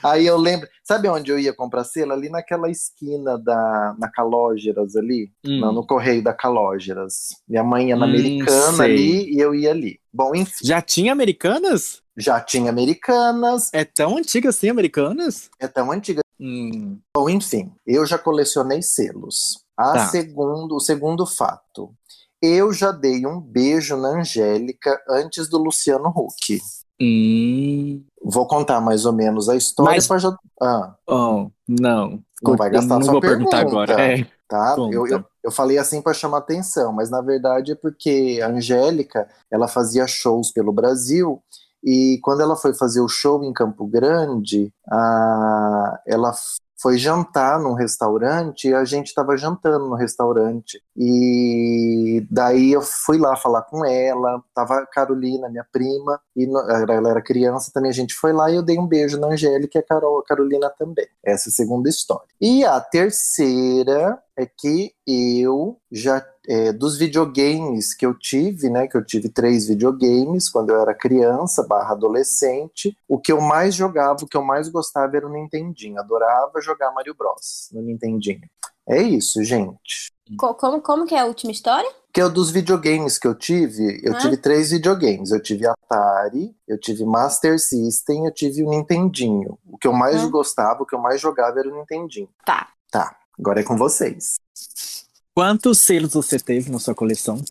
[0.04, 2.12] Aí eu lembro, sabe onde eu ia comprar selo?
[2.12, 5.60] Ali naquela esquina da na Calógeras ali, Hum.
[5.60, 7.28] não, no correio da Calógeras.
[7.48, 8.84] Minha mãe ia na Hum, Americana sei.
[8.92, 9.98] ali e eu ia ali.
[10.12, 12.02] Bom, enfim, Já tinha americanas?
[12.18, 15.50] já tinha Americanas, É tão antiga assim, americanas?
[15.60, 16.20] é tão antiga.
[16.40, 16.98] Hum.
[17.14, 19.62] Bom, enfim, eu já colecionei selos.
[19.76, 19.98] A Tá.
[20.08, 21.94] segundo, o segundo fato,
[22.40, 26.58] eu já dei um beijo na Angélica antes do Luciano Huck.
[27.00, 28.02] Hum.
[28.22, 30.36] Vou contar mais ou menos a história Mas- já.
[30.60, 32.20] Ah, Oh, não.
[32.42, 33.92] Não vai gastar não sua vou perguntar pergunta.
[33.92, 34.00] agora.
[34.00, 34.26] É.
[34.48, 34.74] tá?
[34.78, 39.26] Eu, eu, eu falei assim para chamar atenção, mas na verdade é porque a Angélica
[39.50, 41.42] ela fazia shows pelo Brasil
[41.82, 46.32] e quando ela foi fazer o show em Campo Grande, a, ela
[46.78, 50.82] foi jantar num restaurante e a gente estava jantando no restaurante.
[50.96, 56.60] E daí eu fui lá falar com ela, tava a Carolina, minha prima, e no-
[56.60, 59.78] ela era criança também, a gente foi lá e eu dei um beijo na Angélica
[59.78, 61.06] e a, Carol, a Carolina também.
[61.24, 62.26] Essa é a segunda história.
[62.40, 68.86] E a terceira é que eu já é, dos videogames que eu tive, né?
[68.86, 72.96] Que eu tive três videogames quando eu era criança barra adolescente.
[73.08, 75.98] O que eu mais jogava, o que eu mais gostava era o Nintendinho.
[75.98, 78.42] Adorava jogar Mario Bros no Nintendinho.
[78.88, 80.10] É isso, gente.
[80.38, 81.88] Co- Como, como que é a última história?
[82.12, 84.18] Que é dos videogames que eu tive, eu Ah.
[84.18, 85.30] tive três videogames.
[85.30, 89.58] Eu tive Atari, eu tive Master System, eu tive o Nintendinho.
[89.66, 90.26] O que eu mais Ah.
[90.28, 92.28] gostava, o que eu mais jogava era o Nintendinho.
[92.44, 92.68] Tá.
[92.90, 94.36] Tá, agora é com vocês.
[95.34, 97.42] Quantos selos você teve na sua coleção?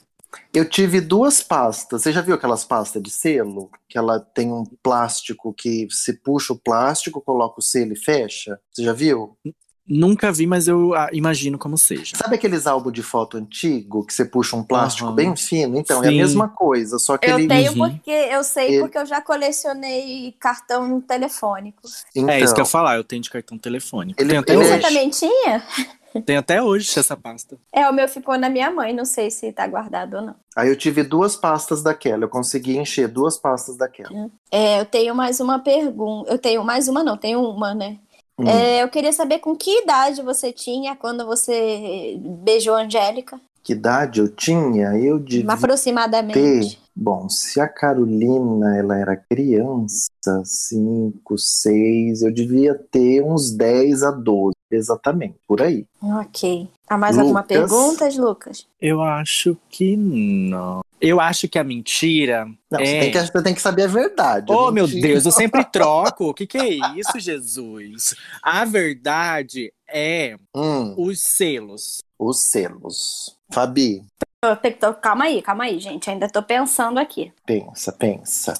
[0.53, 2.01] Eu tive duas pastas.
[2.01, 3.69] Você já viu aquelas pastas de selo?
[3.87, 8.59] Que ela tem um plástico que você puxa o plástico, coloca o selo e fecha?
[8.73, 9.37] Você já viu?
[9.87, 12.17] Nunca vi, mas eu ah, imagino como seja.
[12.17, 15.15] Sabe aqueles álbuns de foto antigo que você puxa um plástico Aham.
[15.15, 15.77] bem fino?
[15.77, 16.17] Então, é a Sim.
[16.17, 17.47] mesma coisa, só que Eu ele.
[17.47, 17.89] tenho Uhum.
[17.91, 21.81] porque eu sei Ele- porque eu já colecionei cartão telefônico.
[22.15, 24.19] Então, É isso que eu ia falar, eu tenho de cartão telefônico.
[24.19, 24.87] Ele- Tem até ele Você é- hoje.
[24.87, 25.63] também tinha?
[26.25, 27.57] Tem até hoje essa pasta.
[27.73, 30.35] É, o meu ficou na minha mãe, não sei se tá guardado ou não.
[30.55, 32.23] Aí eu tive duas pastas daquela.
[32.23, 34.29] Eu consegui encher duas pastas daquela.
[34.49, 36.31] É, eu tenho mais uma pergunta.
[36.31, 37.97] Eu tenho mais uma, não, tenho uma, né?
[38.37, 38.47] Hum.
[38.47, 43.73] É, eu queria saber com que idade você tinha quando você beijou a Angélica, Que
[43.73, 44.89] idade eu tinha?
[44.97, 46.33] Eu devia aproximadamente.
[46.33, 46.77] ter.
[46.97, 50.09] Bom, se a Carolina ela era criança,
[50.45, 55.85] 5, 6, eu devia ter uns 10 a 12, exatamente, por aí.
[56.01, 56.69] Ok.
[56.87, 57.57] Há mais alguma Lucas?
[57.57, 58.67] pergunta, Lucas?
[58.81, 60.84] Eu acho que não.
[61.01, 62.85] Eu acho que a mentira Não, é...
[62.85, 64.51] você, tem que, você tem que saber a verdade.
[64.51, 66.29] a Oh, meu Deus, eu sempre troco.
[66.29, 68.15] O que, que é isso, Jesus?
[68.41, 71.99] A verdade é Hum, os selos.
[72.17, 73.37] os selos.
[73.51, 74.03] Fabi,
[74.43, 76.09] Eu tenho que to- Calma aí, calma aí, gente.
[76.09, 77.31] Ainda tô pensando aqui.
[77.45, 78.53] pensa, pensa.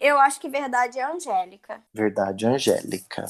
[0.00, 1.80] Eu acho que verdade é Angélica.
[1.94, 3.26] Verdade, Angélica.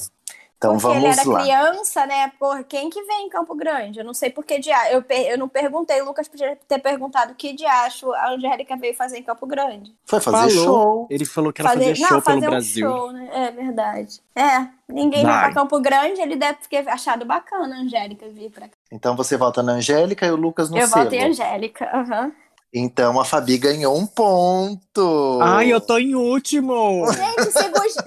[0.57, 1.39] Então porque ele vamos era lá.
[1.41, 2.31] criança, né?
[2.39, 3.99] Por quem que vem em Campo Grande?
[3.99, 4.91] Eu não sei por que dia.
[4.91, 8.95] Eu, per- eu não perguntei, o Lucas podia ter perguntado que diacho a Angélica veio
[8.95, 9.95] fazer em Campo Grande.
[10.05, 10.65] Foi fazer Falou.
[10.65, 11.07] show.
[11.11, 12.89] Ele falou que ela fazer, fazia show não, fazer pelo um Brasil.
[12.89, 13.29] show, né?
[13.33, 14.19] É verdade.
[14.35, 18.67] É, ninguém vai pra Campo Grande, ele deve ter achado bacana a Angélica vir pra
[18.67, 18.73] cá.
[18.91, 21.03] Então você vota na Angélica e o Lucas no eu selo.
[21.03, 21.85] voto em Angélica.
[21.93, 22.31] aham.
[22.73, 25.39] Então a Fabi ganhou um ponto.
[25.41, 27.05] Ai, eu tô em último!
[27.13, 27.51] Gente,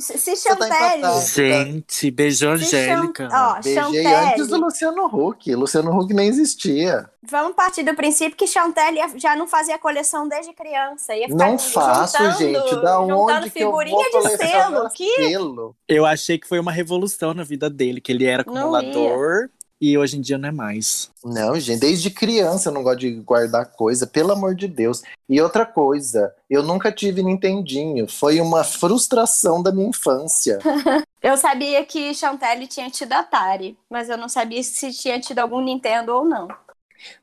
[0.02, 1.20] se, se, Você tá.
[1.20, 3.28] Gente, beijou se Angélica.
[3.30, 4.32] Chan- Ó, Beijei Chantelle.
[4.32, 5.54] antes do Luciano Huck.
[5.54, 7.08] Luciano Huck nem existia.
[7.22, 11.14] Vamos partir do princípio que Chantelle já não fazia coleção desde criança.
[11.14, 12.74] Ia ficar Não faço, juntando- gente.
[12.82, 14.90] Da juntando onde que eu vou figurinha de colecionar selo.
[14.90, 15.76] Que selo?
[15.88, 19.48] Eu achei que foi uma revolução na vida dele, que ele era Não acumulador
[19.80, 21.10] e hoje em dia não é mais.
[21.24, 25.02] Não, gente, desde criança eu não gosto de guardar coisa, pelo amor de Deus.
[25.28, 28.06] E outra coisa, eu nunca tive Nintendinho.
[28.08, 30.58] Foi uma frustração da minha infância.
[31.22, 35.60] Eu sabia que Chantelle tinha tido Atari, mas eu não sabia se tinha tido algum
[35.60, 36.48] Nintendo ou não.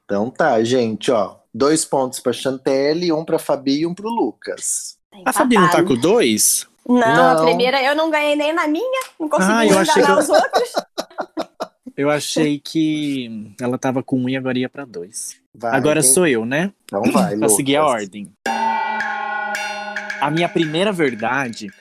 [0.06, 1.38] Então tá, gente, ó.
[1.52, 4.98] Dois pontos pra Chantelle, um pra Fabi e um pro Lucas.
[5.12, 6.67] Tá A Fabi não tá com dois?
[6.88, 7.46] Não, a Não.
[7.46, 10.30] primeira eu não ganhei nem na minha, não consegui Ah, eu achei enganar que os
[10.30, 10.74] outros.
[11.97, 15.36] Eu achei que ela tava com um e agora ia pra dois.
[15.53, 16.71] Vai, agora quem- sou eu, né?
[16.86, 18.01] Então vai, Pra seguir a Lucas.
[18.03, 18.31] ordem.
[20.21, 21.71] A minha primeira verdade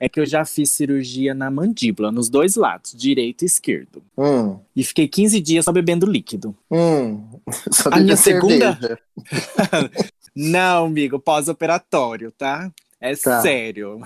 [0.00, 4.02] é que eu já fiz cirurgia na mandíbula, nos dois lados, direito e esquerdo.
[4.18, 6.54] Hum, E fiquei 15 dias só bebendo líquido.
[6.70, 7.28] hum.
[7.72, 8.98] Só A minha segunda-.
[10.34, 12.70] Não, amigo, pós-operatório, tá?
[13.00, 13.40] É Tá.
[13.42, 14.00] sério.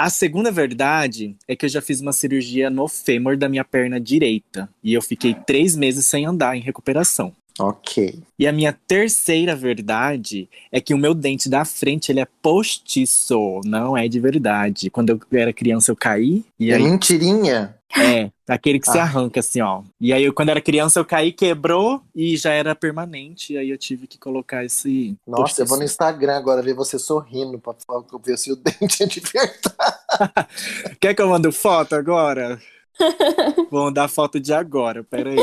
[0.00, 4.00] A segunda verdade é que eu já fiz uma cirurgia no fêmur da minha perna
[4.00, 4.66] direita.
[4.82, 7.34] E eu fiquei três meses sem andar em recuperação.
[7.58, 8.18] Ok.
[8.38, 13.60] E a minha terceira verdade é que o meu dente da frente ele é postiço,
[13.66, 14.88] não é de verdade.
[14.88, 17.76] Quando eu era criança eu caí e É aí mentirinha?
[17.96, 19.02] É aquele que se Ah.
[19.02, 19.82] arranca assim, ó.
[20.00, 23.52] E aí eu, quando era criança eu caí, quebrou e já era permanente.
[23.54, 25.84] E aí eu tive que colocar esse Nossa, eu vou no.
[25.84, 30.46] Instagram agora ver você sorrindo pra pra ver se o dente é de verdade.
[31.00, 32.60] Quer que eu mando foto agora?
[33.70, 35.36] vou mandar foto de agora, peraí.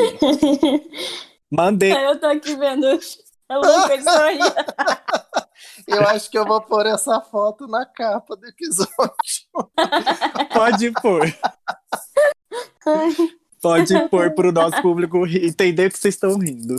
[1.52, 1.92] Mandei.
[1.92, 2.88] eu tô aqui vendo
[3.50, 4.40] Lucas sorrir.
[5.88, 8.92] Eu acho que eu vou pôr essa foto na capa do episódio.
[10.54, 11.34] Pode pôr.
[13.62, 16.76] Pode pôr pro nosso público entender que vocês estão rindo.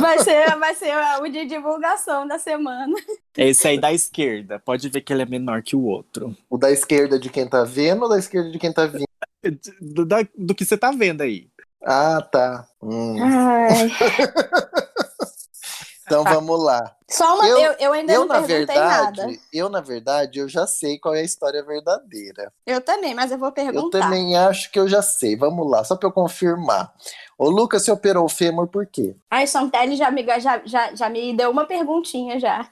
[0.00, 2.94] Vai ser, vai ser o de divulgação da semana.
[3.36, 4.58] Esse aí da esquerda.
[4.58, 6.36] Pode ver que ele é menor que o outro.
[6.50, 9.06] O da esquerda de quem tá vendo ou da esquerda de quem tá vindo?
[9.80, 11.46] Do, da- do que você tá vendo aí.
[11.84, 12.66] Ah, tá.
[12.82, 13.22] Hum.
[13.22, 13.88] Ai.
[16.08, 16.96] Então vamos lá.
[17.10, 19.36] Só uma, Eu- eu, eu ainda Eu, não na perguntei verdade, nada.
[19.52, 22.52] eu, na verdade, eu já sei qual é a história verdadeira.
[22.66, 24.00] Eu também, mas eu vou Eu perguntar.
[24.00, 25.36] também acho que eu já sei.
[25.36, 26.92] Vamos lá, só pra eu confirmar.
[27.38, 29.14] O Lucas se operou o fêmur por quê?
[29.30, 32.68] Ai, Chantelle já me, já, já, já me deu uma perguntinha já.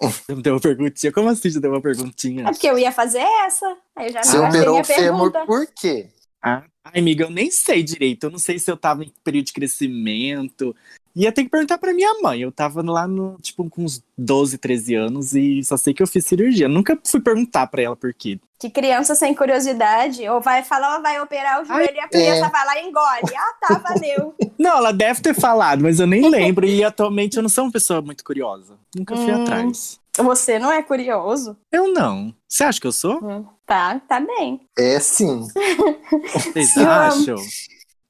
[0.00, 1.10] Você me deu uma perguntinha.
[1.12, 2.44] Como assim você deu uma perguntinha?
[2.48, 3.76] É porque eu ia fazer essa.
[3.96, 5.46] Aí eu já Você operou o fêmur pergunta.
[5.46, 6.08] por quê?
[6.42, 8.24] Ah, ai, amiga, eu nem sei direito.
[8.24, 10.76] Eu não sei se eu tava em período de crescimento.
[11.16, 12.40] Ia ter que perguntar pra minha mãe.
[12.42, 16.06] Eu tava lá no, tipo, com uns 12, 13 anos e só sei que eu
[16.06, 16.68] fiz cirurgia.
[16.68, 18.38] Nunca fui perguntar pra ela por quê.
[18.60, 22.46] Que criança sem curiosidade, ou vai falar ou vai operar o joelho e a criança
[22.46, 22.50] é.
[22.50, 23.34] vai lá e engole.
[23.36, 24.34] Ah, tá, valeu.
[24.58, 26.66] Não, ela deve ter falado, mas eu nem lembro.
[26.66, 28.74] E atualmente eu não sou uma pessoa muito curiosa.
[28.94, 29.42] Nunca fui Hum.
[29.42, 29.98] atrás.
[30.18, 31.56] Você não é curioso?
[31.70, 32.34] Eu não.
[32.48, 33.20] Você acha que eu sou?
[33.66, 34.60] Tá, tá bem.
[34.78, 35.46] É sim.
[36.32, 37.36] Vocês acham?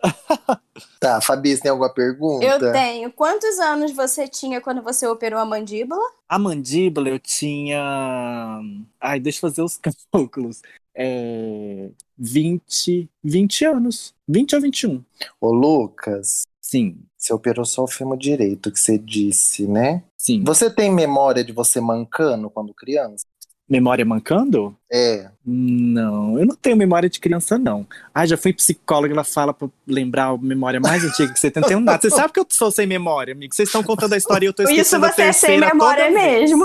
[1.00, 2.44] Tá, Fabi, você tem alguma pergunta?
[2.44, 3.12] Eu tenho.
[3.12, 6.02] Quantos anos você tinha quando você operou a mandíbula?
[6.28, 8.60] A mandíbula eu tinha.
[9.00, 9.78] Ai, deixa eu fazer os
[10.12, 10.62] cálculos.
[10.94, 11.90] É.
[12.18, 13.08] 20.
[13.22, 14.14] 20 anos.
[14.28, 15.04] 20 ou 21.
[15.40, 20.02] Ô, Lucas, Sim, você operou só o fêmur direito, que você disse, né?
[20.18, 20.42] sim.
[20.42, 23.24] Você tem memória de você mancando quando criança?
[23.68, 24.76] Memória mancando?
[24.90, 25.28] É.
[25.44, 27.84] Não, eu não tenho memória de criança, não.
[28.14, 31.60] Ah, já fui psicóloga, ela fala pra lembrar a memória mais antiga que você tem.
[31.60, 32.00] Não tenho nada.
[32.00, 33.52] Você sabe que eu sou sem memória, amigo.
[33.54, 35.66] Vocês estão contando a história e eu tô Isso esquecendo a você é sem terceira
[35.74, 36.64] memória mesmo.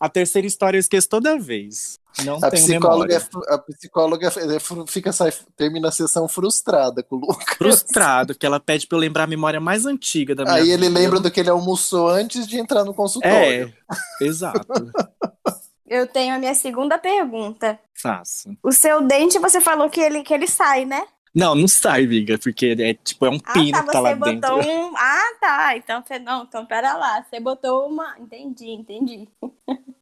[0.00, 2.00] A terceira história eu esqueço toda vez.
[2.24, 3.28] Não A tenho psicóloga, memória.
[3.48, 7.56] é a psicóloga é fica, sai, termina a sessão frustrada com o Lucas.
[7.56, 10.88] Frustrado, que ela pede pra eu lembrar a memória mais antiga da minha Aí ele
[10.88, 10.98] vida.
[10.98, 13.72] lembra do que ele almoçou antes de entrar no consultório.
[14.20, 14.66] É, exato.
[15.92, 17.78] Eu tenho a minha segunda pergunta.
[17.94, 18.56] Faço.
[18.62, 21.02] O seu dente, você falou que ele, que ele sai, né?
[21.34, 24.10] Não, não sai, amiga, porque é tipo, é um Ah, pino tá, que tá lá
[24.10, 24.70] você botou dentro.
[24.70, 24.92] um...
[24.96, 26.18] Ah, tá, então você...
[26.18, 28.16] Não, então pera lá, você botou uma...
[28.18, 29.26] Entendi, entendi.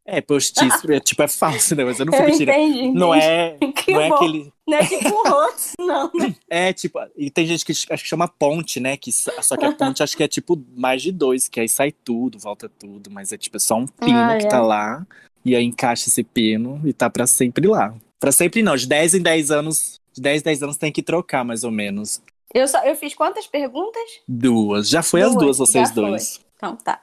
[0.05, 1.85] É, postiço, é, tipo, é falso, né?
[1.85, 2.89] Mas eu não entendi, entendi.
[2.91, 4.15] Não é, Que não é bom.
[4.17, 4.53] aquele.
[4.67, 6.11] Não é tipo um rosto, não.
[6.15, 6.35] né?
[6.51, 8.97] É tipo, e tem gente que ch- acho que chama ponte, né?
[8.97, 11.93] Que, só que a ponte acho que é tipo mais de dois, que aí sai
[11.93, 14.49] tudo, volta tudo, mas é tipo é só um pino Ah, que é.
[14.49, 15.07] tá lá,
[15.45, 17.95] e aí encaixa esse pino e tá pra sempre lá.
[18.19, 21.03] Pra sempre não, de 10 em 10 anos, de 10 em 10 anos tem que
[21.03, 22.23] trocar mais ou menos.
[22.53, 24.03] Eu, só, eu fiz quantas perguntas?
[24.29, 24.89] Duas.
[24.89, 26.05] Já foi as Duas, duas, vocês já foi.
[26.05, 26.41] dois.
[26.57, 27.01] Então tá.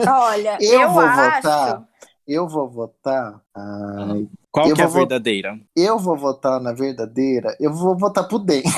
[0.00, 1.34] Olha, Eu eu, vou acho...
[1.42, 1.88] votar.
[2.28, 3.40] Eu vou votar.
[3.56, 5.58] Ai, Qual Eu que é a vou vo- verdadeira?
[5.76, 7.56] eu vou votar na verdadeira.
[7.60, 8.68] Eu vou votar pro dente.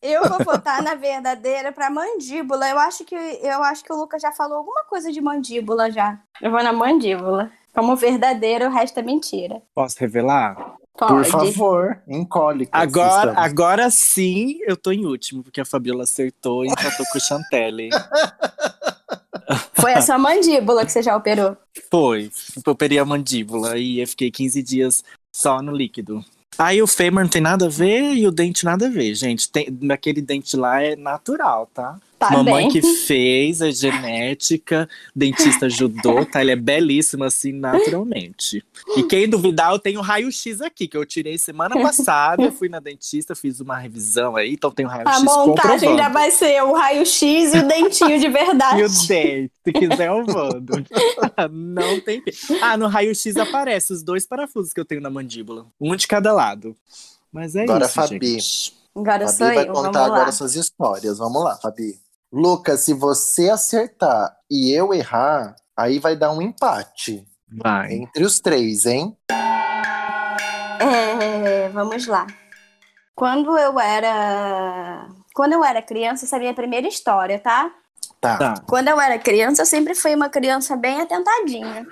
[0.00, 2.68] Eu vou votar na verdadeira pra mandíbula.
[2.68, 6.20] Eu acho que eu acho que o Lucas já falou alguma coisa de mandíbula já.
[6.40, 7.50] Eu vou na mandíbula.
[7.74, 9.62] Como verdadeira, o resto é mentira.
[9.74, 10.76] Posso revelar?
[10.98, 11.12] Pode.
[11.12, 12.68] Por favor, encolhe.
[12.72, 17.20] Agora, agora sim eu tô em último, porque a Fabiola acertou e empatou com o
[17.20, 17.88] Chantelli.
[19.74, 21.56] Foi a sua mandíbula que você já operou.
[21.88, 22.30] Foi,
[22.66, 26.24] eu operei a mandíbula e eu fiquei 15 dias só no líquido.
[26.58, 29.48] Aí o fêmur não tem nada a ver e o dente nada a ver, gente.
[29.48, 31.96] Tem, aquele dente lá é natural, tá?
[32.18, 32.68] Tá Mamãe bem.
[32.68, 36.40] que fez, é genética, dentista ajudou, tá?
[36.40, 38.64] Ele é belíssimo assim, naturalmente.
[38.96, 43.36] E quem duvidar, eu tenho raio-x aqui, que eu tirei semana passada, fui na dentista,
[43.36, 45.96] fiz uma revisão aí, então tem o A raio-x montagem comprovando.
[45.98, 48.80] já vai ser o raio-x e o dentinho de verdade.
[48.82, 50.72] E o dente, se quiser eu mando.
[51.52, 52.20] Não tem.
[52.60, 55.66] Ah, no raio-x aparece os dois parafusos que eu tenho na mandíbula.
[55.80, 56.76] Um de cada lado.
[57.32, 58.32] Mas é Agora, isso, Fabi.
[58.40, 58.76] gente.
[58.96, 60.32] Agora sou Fabi vai eu, contar vamos agora lá.
[60.32, 61.18] suas histórias.
[61.18, 61.96] Vamos lá, Fabi.
[62.32, 67.94] Lucas, se você acertar e eu errar, aí vai dar um empate Vai.
[67.94, 69.16] entre os três, hein?
[70.80, 72.26] É, vamos lá.
[73.14, 75.08] Quando eu era.
[75.34, 77.72] Quando eu era criança, essa é a minha primeira história, tá?
[78.20, 78.36] Tá.
[78.36, 78.54] Tá.
[78.66, 81.86] Quando eu era criança, eu sempre fui uma criança bem atentadinha.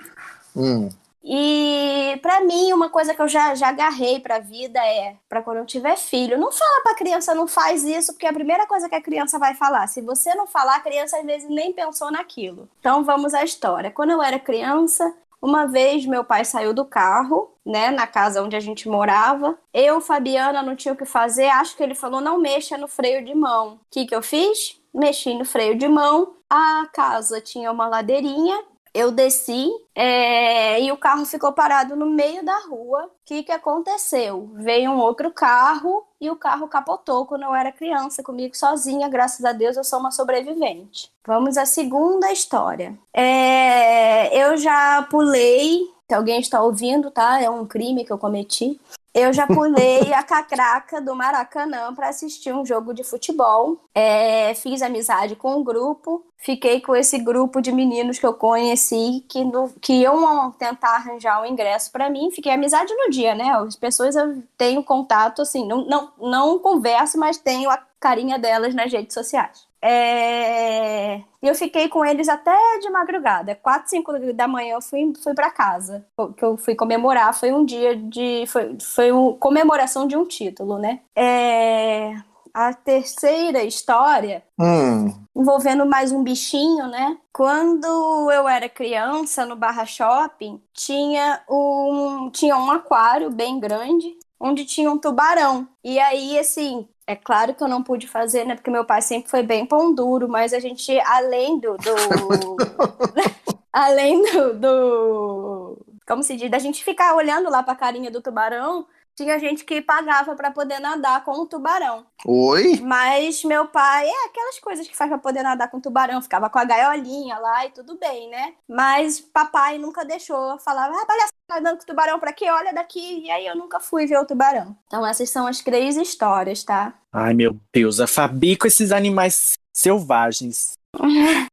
[0.55, 0.89] Hum.
[1.29, 5.57] E pra mim, uma coisa que eu já, já agarrei pra vida é, pra quando
[5.57, 8.87] eu tiver filho, não fala pra criança, não faz isso, porque é a primeira coisa
[8.87, 9.87] que a criança vai falar.
[9.87, 12.69] Se você não falar, a criança às vezes nem pensou naquilo.
[12.79, 13.91] Então vamos à história.
[13.91, 18.55] Quando eu era criança, uma vez meu pai saiu do carro, né, na casa onde
[18.55, 19.57] a gente morava.
[19.73, 21.49] Eu, Fabiana, não tinha o que fazer.
[21.49, 23.73] Acho que ele falou: não mexa no freio de mão.
[23.73, 24.81] O que, que eu fiz?
[24.93, 26.35] Mexi no freio de mão.
[26.49, 28.63] A casa tinha uma ladeirinha.
[28.93, 33.05] Eu desci é, e o carro ficou parado no meio da rua.
[33.05, 34.51] O que, que aconteceu?
[34.55, 39.09] Veio um outro carro e o carro capotou quando eu era criança, comigo sozinha.
[39.09, 41.11] Graças a Deus eu sou uma sobrevivente.
[41.25, 42.97] Vamos à segunda história.
[43.13, 45.81] É, eu já pulei.
[46.09, 47.41] Se alguém está ouvindo, tá?
[47.41, 48.79] É um crime que eu cometi.
[49.19, 53.81] Eu já pulei a catraca do Maracanã para assistir um jogo de futebol.
[53.95, 56.23] É, fiz amizade com um grupo.
[56.37, 61.41] Fiquei com esse grupo de meninos que eu conheci que, no, que iam tentar arranjar
[61.41, 62.29] um ingresso para mim.
[62.29, 63.49] Fiquei amizade no dia, né?
[63.53, 68.75] As pessoas eu tenho contato, assim, não, não, não converso, mas tenho a carinha delas
[68.75, 69.66] nas redes sociais.
[69.81, 71.17] É...
[71.41, 73.55] E eu fiquei com eles até de madrugada.
[73.55, 76.05] 4, 5 da manhã eu fui, fui para casa.
[76.35, 77.33] Que eu fui comemorar.
[77.33, 78.45] Foi um dia de.
[78.47, 81.01] Foi, foi uma comemoração de um título, né?
[81.15, 82.15] É...
[82.53, 85.13] A terceira história Hum.
[85.35, 87.15] envolvendo mais um bichinho, né?
[87.31, 87.85] Quando
[88.31, 94.89] eu era criança, no Barra Shopping, tinha um, tinha um aquário bem grande, onde tinha
[94.89, 95.67] um tubarão.
[95.83, 98.55] E aí, assim, é claro que eu não pude fazer, né?
[98.55, 101.77] Porque meu pai sempre foi bem pão duro, mas a gente, além do.
[101.77, 102.57] do-
[103.71, 105.77] além do, do.
[106.07, 106.49] Como se diz?
[106.51, 108.85] Da gente ficar olhando lá pra carinha do tubarão.
[109.17, 112.05] Tinha gente que pagava pra poder nadar com o tubarão.
[112.23, 112.79] Oi?
[112.81, 116.59] Mas meu pai, é aquelas coisas que faz pra poder nadar com tubarão, ficava com
[116.59, 118.53] a gaiolinha lá e tudo bem, né?
[118.69, 122.47] Mas papai nunca deixou, falava, ah, olha, nadando com tubarão pra quê?
[122.47, 123.23] Olha daqui.
[123.23, 124.77] E aí eu nunca fui ver o tubarão.
[124.85, 126.93] Então essas são as três histórias, tá?
[127.11, 130.73] Ai, meu Deus, a Fabi com esses animais selvagens.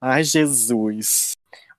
[0.00, 1.32] Ai, Jesus.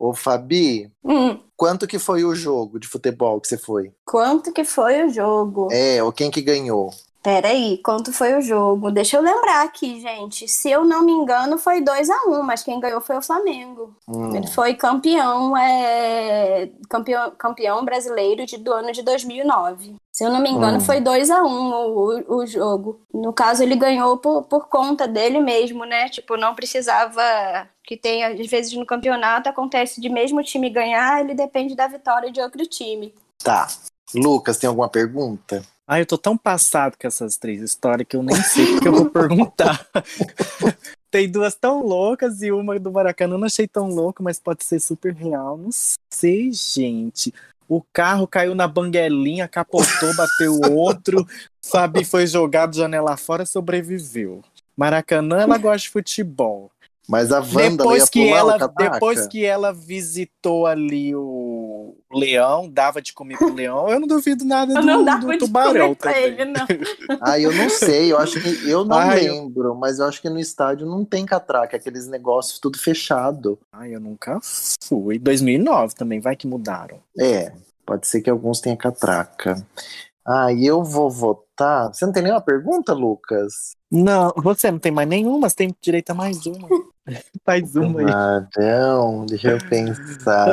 [0.05, 3.93] Ô, Fabi, Hum, quanto que foi o jogo de futebol que você foi?
[4.03, 5.69] quanto que foi o jogo?
[5.71, 6.93] É, ou quem que ganhou?
[7.23, 8.91] Peraí, quanto foi o jogo?
[8.91, 10.45] Deixa eu lembrar aqui, gente.
[10.45, 13.95] Se eu não me engano, foi 2 a 1 mas quem ganhou foi o Flamengo.
[14.05, 14.35] Hum.
[14.35, 19.95] Ele foi campeão, é, campeão, campeão brasileiro de, do ano de 2009.
[20.11, 20.81] Se eu não me engano, Hum.
[20.81, 22.99] foi 2 a 1 o, o jogo.
[23.13, 26.09] No caso, ele ganhou por, por conta dele mesmo, né?
[26.09, 27.21] Tipo, não precisava
[27.85, 32.29] que tem, às vezes, no campeonato acontece de mesmo time ganhar, ele depende da vitória
[32.29, 33.13] de outro time.
[33.41, 33.67] Tá.
[34.13, 35.63] Lucas, tem alguma pergunta?
[35.85, 38.87] Ai, eu tô tão passado com essas três histórias que eu nem sei o que
[38.87, 39.85] eu vou perguntar.
[41.11, 44.79] Tem duas tão loucas e uma do Maracanã não achei tão louca, mas pode ser
[44.79, 45.57] super real.
[45.57, 45.69] Não
[46.09, 47.33] sei, gente.
[47.67, 51.27] O carro caiu na banguelinha, capotou, bateu o outro.
[51.61, 54.41] Fabi foi jogado janela fora, sobreviveu.
[54.75, 56.71] Maracanã, ela gosta de futebol.
[57.07, 63.11] Mas a Wanda Depois que, ela, depois que ela visitou ali o leão, dava de
[63.11, 66.23] comer pro leão, eu não duvido nada do, não dá do tubarão também.
[66.23, 66.65] ele, não.
[67.21, 70.21] Ah, eu não sei, eu acho que eu não Ai, eu- lembro, mas eu acho
[70.21, 73.59] que no estádio não tem catraca, aqueles negócios tudo fechado.
[73.71, 74.39] Ai, eu nunca
[74.81, 75.19] fui.
[75.19, 76.99] 2009 também, vai que mudaram.
[77.19, 77.51] É,
[77.85, 79.55] pode ser que alguns tenham catraca.
[80.25, 81.93] Ah, e eu vou votar.
[81.93, 83.75] Você não tem nenhuma pergunta, Lucas?
[83.95, 86.67] Não, você não tem mais nenhuma, você tem direito a mais uma.
[87.45, 88.05] Faz uma aí.
[88.09, 90.49] Ah, não, deixa eu pensar.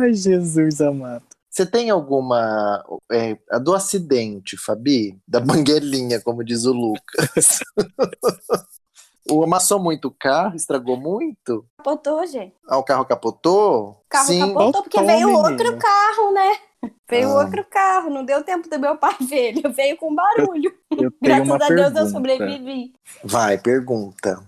[0.00, 1.22] Ai, Jesus amado.
[1.48, 2.84] Você tem alguma.
[3.12, 5.16] é, a do acidente, Fabi?
[5.28, 7.60] Da banguelinha, como diz o Lucas.
[9.30, 11.64] o amassou muito o carro, estragou muito?
[11.76, 12.56] Capotou, gente.
[12.66, 13.90] Ah, o carro capotou?
[13.90, 14.40] O carro Sim.
[14.40, 15.50] capotou porque veio menina.
[15.50, 16.56] outro carro, né?
[17.12, 17.44] Veio Ah.
[17.44, 20.72] outro carro, não deu tempo do meu pai ver, ele veio com barulho.
[20.90, 22.00] Eu Graças a Deus pergunta.
[22.00, 22.92] eu sobrevivi.
[23.24, 24.40] Vai, pergunta.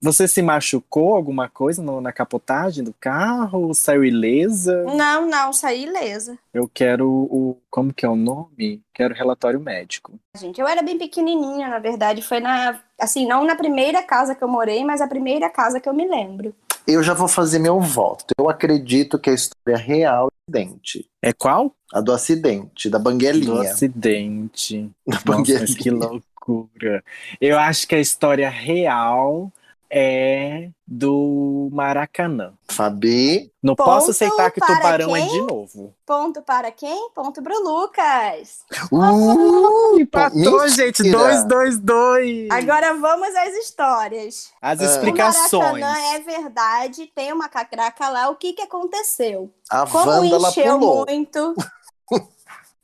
[0.00, 3.74] Você se machucou alguma coisa no- na capotagem do carro?
[3.74, 4.84] Saiu ilesa?
[4.84, 6.38] Não, não, saí ilesa.
[6.52, 7.58] Eu quero o.
[7.70, 8.82] Como que é o nome?
[8.94, 10.12] Quero relatório médico.
[10.36, 14.44] Gente, eu era bem pequenininha, na verdade, foi na, assim, não na primeira casa que
[14.44, 16.54] eu morei, mas a primeira casa que eu me lembro.
[16.86, 18.26] Eu já vou fazer meu voto.
[18.38, 21.08] Eu acredito que a história é real do acidente.
[21.22, 21.74] É qual?
[21.92, 23.72] A do acidente, da Do banguelinha.
[23.72, 24.90] acidente.
[25.06, 25.76] Da Nossa, banguelinha.
[25.78, 27.04] que loucura.
[27.40, 29.50] Eu acho que a história real
[29.90, 32.52] é do Maracanã.
[32.70, 33.50] Fabi.
[33.62, 35.30] Não Ponto posso aceitar que o tubarão é quem?
[35.30, 35.94] de novo.
[36.04, 37.10] Ponto para quem?
[37.14, 38.60] Ponto pro Lucas.
[38.92, 40.68] Uh, Empatou, mentira.
[40.68, 41.10] gente.
[41.10, 42.50] 2, 2, 2.
[42.50, 44.50] Agora vamos às histórias.
[44.62, 44.82] As Ah.
[44.82, 45.80] O explicações.
[45.80, 48.28] Maracanã é verdade, tem uma catraca lá.
[48.30, 49.50] O que que aconteceu?
[49.70, 51.04] A Como encheu pulou.
[51.08, 51.54] muito.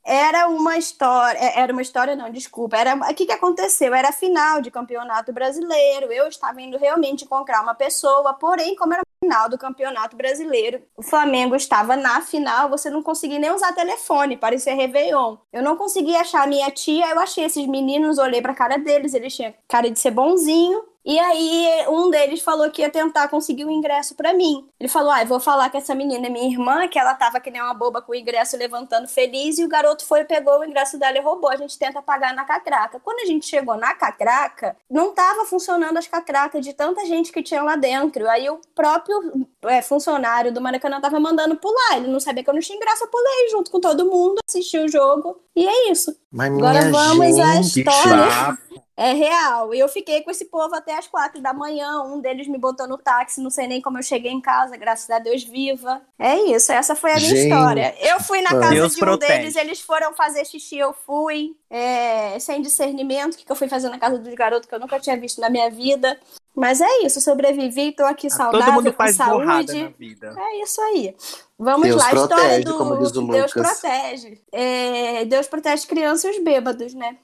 [0.05, 2.76] Era uma história, é, era uma história não, desculpa.
[2.76, 3.94] Era o que que aconteceu?
[3.94, 6.12] Era a final de campeonato brasileiro.
[6.12, 10.82] Eu estava indo realmente encontrar uma pessoa, porém, como era a final do campeonato brasileiro,
[10.96, 12.68] o Flamengo estava na final.
[12.68, 15.36] Você não conseguia nem usar telefone, parecia Réveillon.
[15.53, 17.09] Eu não conseguia achar a minha tia.
[17.09, 20.91] Eu achei esses meninos, olhei pra cara deles, eles tinham cara de ser bonzinho.
[21.05, 24.68] E aí, um deles falou que ia tentar conseguir o ingresso pra mim.
[24.78, 27.40] Ele falou: Ah, eu vou falar que essa menina é minha irmã, que ela tava
[27.40, 30.64] que nem uma boba com o ingresso levantando feliz, e o garoto foi, pegou o
[30.64, 31.50] ingresso dela e roubou.
[31.50, 33.00] A gente tenta pagar na catraca.
[33.00, 37.42] Quando a gente chegou na catraca, não tava funcionando as catracas de tanta gente que
[37.42, 38.28] tinha lá dentro.
[38.28, 41.96] Aí o próprio é, funcionário do Maracanã tava mandando pular.
[41.96, 44.78] Ele não sabia que eu não tinha ingresso, eu pulei junto com todo mundo, assisti
[44.78, 45.40] o jogo.
[45.54, 46.16] E é isso.
[46.30, 48.58] Mas Agora vamos à história.
[48.94, 49.74] É real.
[49.74, 52.02] E eu fiquei com esse povo até as quatro da manhã.
[52.02, 55.08] Um deles me botou no táxi, não sei nem como eu cheguei em casa, graças
[55.10, 56.02] a Deus viva.
[56.18, 57.48] É isso, essa foi a minha Gente.
[57.48, 57.94] história.
[58.00, 59.32] Eu fui na casa Deus de um protege.
[59.32, 61.56] deles, eles foram fazer xixi, eu fui.
[61.70, 64.80] é, sem discernimento, o que que eu fui fazer na casa dos garotos que eu
[64.80, 66.18] nunca tinha visto na minha vida.
[66.55, 69.82] Mas é isso, sobrevivi, tô aqui saudável, Ah, Todo mundo com faz borrada saúde.
[69.82, 70.34] na vida.
[70.38, 71.16] É isso aí.
[71.59, 73.80] Vamos Deus lá, a história protege, do como diz o Deus Lucas.
[73.80, 74.40] protege.
[74.53, 77.16] É, Deus protege crianças e os bêbados, né?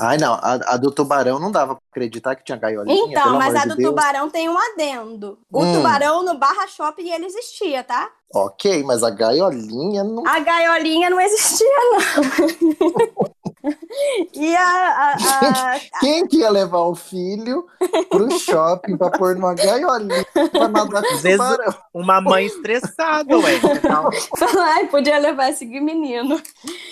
[0.00, 0.32] Ai, não.
[0.34, 2.96] A, a do tubarão não dava pra acreditar que tinha gaiolinha.
[3.10, 3.88] Então, pelo mas amor a do Deus.
[3.90, 5.38] tubarão tem um adendo.
[5.52, 5.72] O Hum.
[5.74, 8.10] tubarão no Barra Shopping ele existia, tá?
[8.34, 10.26] Ok, mas a gaiolinha não.
[10.26, 11.98] A gaiolinha não existia, não.
[14.34, 17.66] e a, a- a- Quem que ia levar o filho
[18.08, 21.74] pro shopping pra pôr numa gaiolinha pra nadar com o vezes- tubarão?
[21.94, 23.54] Uma mãe estressada, ué.
[23.56, 26.40] Então, falar, ai, podia levar esse menino.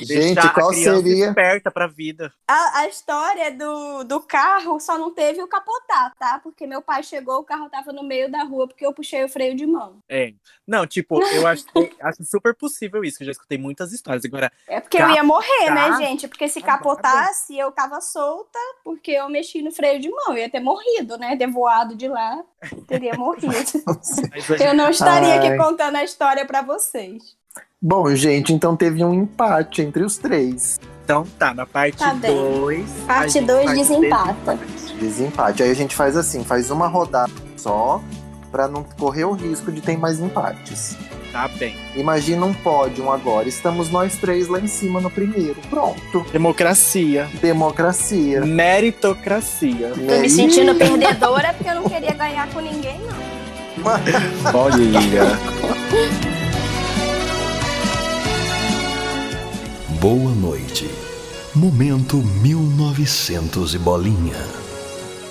[0.01, 1.27] Gente, deixar a qual criança seria?
[1.29, 2.33] esperta pra vida.
[2.47, 6.39] A, a história do, do carro só não teve o capotar, tá?
[6.43, 9.29] Porque meu pai chegou, o carro tava no meio da rua porque eu puxei o
[9.29, 9.99] freio de mão.
[10.09, 10.33] É.
[10.67, 11.65] Não, tipo, eu acho,
[12.01, 14.25] acho super possível isso, que eu já escutei muitas histórias.
[14.25, 16.29] Agora, É porque eu ia morrer, né, gente?
[16.29, 20.31] Porque se Ah, tá capotasse, eu tava solta, porque eu mexi no freio de mão.
[20.31, 21.37] Eu ia ter morrido, né?
[21.37, 22.43] Ter voado de lá,
[22.87, 23.51] teria morrido.
[24.63, 25.49] eu não estaria Ai.
[25.49, 27.37] aqui contando a história pra vocês.
[27.83, 30.79] Bom, gente, então teve um empate entre os três.
[31.05, 32.35] Então tá, na parte Tá bem.
[32.61, 32.91] 2.
[33.07, 34.59] Parte 2 desempata.
[34.99, 35.63] Desempate.
[35.63, 38.01] Aí a gente faz assim, faz uma rodada só,
[38.51, 40.97] pra não correr o risco de ter mais empates.
[41.33, 41.77] Tá bem.
[41.95, 43.49] Imagina um pódio agora.
[43.49, 45.57] Estamos nós três lá em cima no primeiro.
[45.69, 46.27] Pronto.
[46.33, 47.29] Democracia.
[47.41, 48.45] Democracia.
[48.45, 49.91] Meritocracia.
[49.91, 53.41] Tô me sentindo perdedora porque eu não queria ganhar com ninguém, não.
[54.53, 55.39] Olha.
[60.01, 60.91] Boa noite.
[61.55, 64.60] Momento 1900 e bolinha.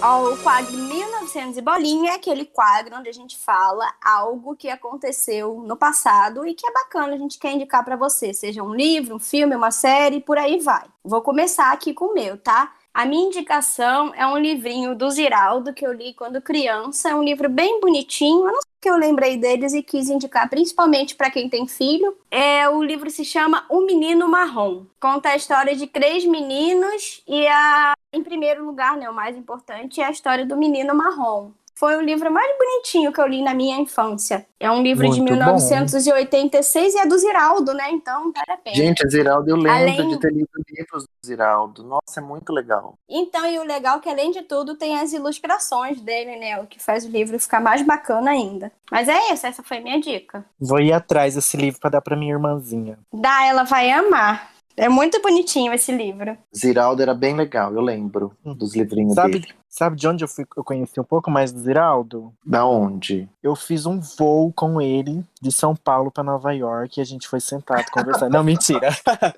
[0.02, 5.62] O quadro 1900 e bolinha é aquele quadro onde a gente fala algo que aconteceu
[5.66, 9.18] no passado e que é bacana, a gente quer indicar pra você, seja um livro,
[9.18, 10.86] um filme, uma série, por aí vai.
[11.04, 12.72] Vou começar aqui com o meu, tá?
[12.94, 17.24] A minha indicação é um livrinho do Ziraldo que eu li quando criança, é um
[17.24, 21.30] livro bem bonitinho, eu não sei que eu lembrei deles e quis indicar principalmente para
[21.30, 22.18] quem tem filho.
[22.32, 24.86] É, o livro se chama O Menino Marrom.
[24.98, 30.02] Conta a história de três meninos e a em primeiro lugar, né, o mais importante
[30.02, 31.52] é a história do menino marrom.
[31.76, 34.46] Foi o livro mais bonitinho que eu li na minha infância.
[34.60, 37.90] É um livro de Muito 1986 e é do Ziraldo, né?
[37.90, 38.76] Então, pena.
[38.76, 41.82] Gente, a Ziraldo, eu lembro Além- de ter lido livros do Ziraldo.
[41.86, 42.96] Nossa, é muito legal.
[43.08, 46.60] Então, e o legal é que, além de tudo, tem as ilustrações dele, né?
[46.60, 48.70] O que faz o livro ficar mais bacana ainda.
[48.92, 50.44] Mas é isso, essa foi a minha dica.
[50.60, 53.00] Vou ir atrás desse livro pra dar pra minha irmãzinha.
[53.14, 54.52] Da, ela vai amar.
[54.80, 56.38] É muito bonitinho esse livro.
[56.56, 59.48] Ziraldo era bem legal, eu lembro dos livrinhos Sabe, dele.
[59.68, 62.34] sabe de onde eu, fui, eu conheci um pouco mais do Ziraldo?
[62.46, 63.28] Da onde?
[63.44, 67.28] Eu fiz um voo com ele de São Paulo pra Nova York e a gente
[67.28, 68.32] foi sentado conversando.
[68.32, 68.90] Não, mentira.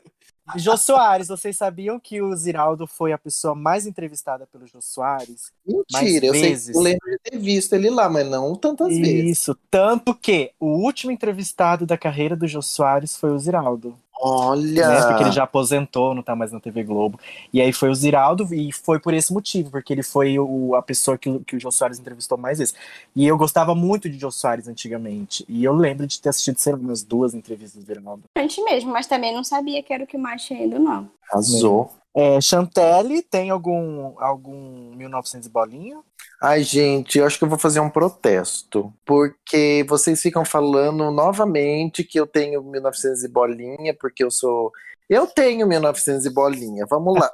[0.56, 5.52] Jô Soares, vocês sabiam que o Ziraldo foi a pessoa mais entrevistada pelo Jô Soares?
[5.66, 6.76] Mentira, eu, sei, vezes.
[6.76, 9.40] eu lembro de ter visto ele lá, mas não tantas vezes.
[9.40, 13.98] Isso, tanto que o último entrevistado da carreira do Jô Soares foi o Ziraldo.
[14.24, 14.88] Olha!
[14.88, 15.02] né?
[15.08, 17.20] Porque ele já aposentou, não tá mais na TV Globo.
[17.52, 20.82] E aí foi o Ziraldo, e foi por esse motivo, porque ele foi o- a
[20.82, 22.76] pessoa que, o- que o Jô Soares entrevistou mais vezes.
[23.16, 25.44] E eu gostava muito de Jô Soares antigamente.
[25.50, 28.24] E eu lembro de ter assistido, sei lá, umas duas entrevistas do Ziraldo.
[28.38, 31.10] Antes mesmo, mas também não sabia que era o que mais tinha ido, não.
[31.32, 31.92] Arrasou.
[32.16, 35.98] É, Chantelle, tem algum, algum 1900 e bolinha?
[36.42, 38.94] Ai, gente, eu acho que eu vou fazer um protesto.
[39.06, 44.72] Porque vocês ficam falando novamente que eu tenho 1900 e bolinha, porque eu sou.
[45.10, 46.86] Eu tenho 1900 e bolinha.
[46.90, 47.32] Vamos lá.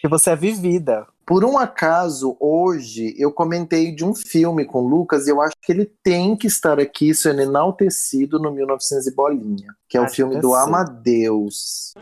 [0.00, 1.06] Que você é vivida.
[1.24, 5.54] Por um acaso, hoje eu comentei de um filme com o Lucas e eu acho
[5.62, 10.04] que ele tem que estar aqui sendo enaltecido no 1900 e bolinha, que é o
[10.04, 10.56] Acho filme que do sim.
[10.56, 11.94] Amadeus.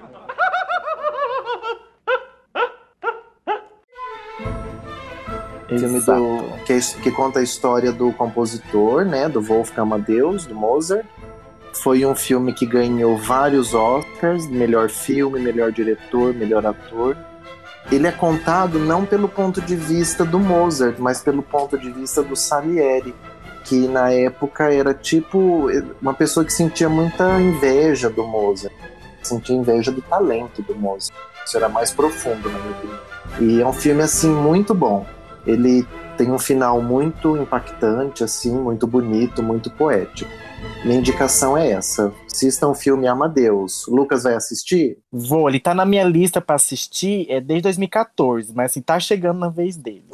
[5.69, 10.55] Filme do, que, é- que conta a história do compositor, né, do Wolfgang Amadeus, do
[10.55, 11.05] Mozart.
[11.83, 17.17] Foi um filme que ganhou vários Oscars, melhor filme, melhor diretor, melhor ator.
[17.93, 22.23] Ele é contado não pelo ponto de vista do Mozart, mas pelo ponto de vista
[22.23, 23.15] do Salieri,
[23.65, 25.69] que na época era tipo
[26.01, 28.75] uma pessoa que sentia muita inveja do Mozart,
[29.23, 31.15] sentia inveja do talento do Mozart.
[31.47, 32.99] Isso era mais profundo na minha opinião.
[33.41, 35.07] E é um filme assim muito bom.
[35.47, 35.87] Ele
[36.17, 40.31] tem um final muito impactante, assim, muito bonito, muito poético.
[40.85, 42.13] Minha indicação é essa.
[42.27, 43.87] Assistam o filme Amadeus.
[43.87, 44.99] O Lucas vai assistir?
[45.11, 49.39] Vou, ele tá na minha lista pra assistir é desde 2014, mas assim, tá chegando
[49.39, 50.05] na vez dele.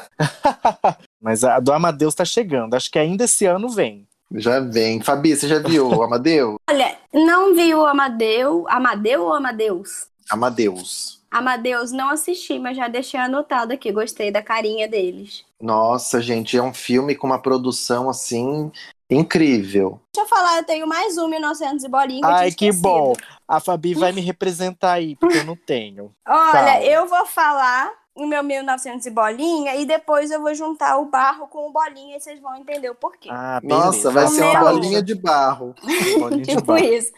[1.20, 2.74] mas a do Amadeus tá chegando.
[2.74, 4.06] Acho que ainda esse ano vem.
[4.34, 5.00] Já vem.
[5.00, 6.56] Fabi, você já viu o Amadeus?
[6.68, 8.66] Olha, não vi o Amadeu.
[8.68, 10.08] Amadeu ou Amadeus?
[10.28, 11.20] Amadeus.
[11.38, 13.92] Amadeus não assisti, mas já deixei anotado aqui.
[13.92, 15.44] Gostei da carinha deles.
[15.60, 18.70] Nossa, gente, é um filme com uma produção assim
[19.10, 20.00] incrível.
[20.14, 23.12] Deixa eu falar, eu tenho mais um 1900 e bolinha que Ai, tinha que bom.
[23.46, 26.12] A Fabi vai me representar aí, porque eu não tenho.
[26.26, 26.82] Olha, Fala.
[26.82, 31.46] eu vou falar o meu 1900 e bolinha e depois eu vou juntar o barro
[31.48, 33.28] com o bolinha e vocês vão entender o porquê.
[33.30, 33.86] Ah, beleza.
[33.86, 35.74] Nossa, vai O ser uma meu- bolinha de barro.
[36.18, 36.84] Bolinha de tipo barro.
[36.84, 37.12] isso.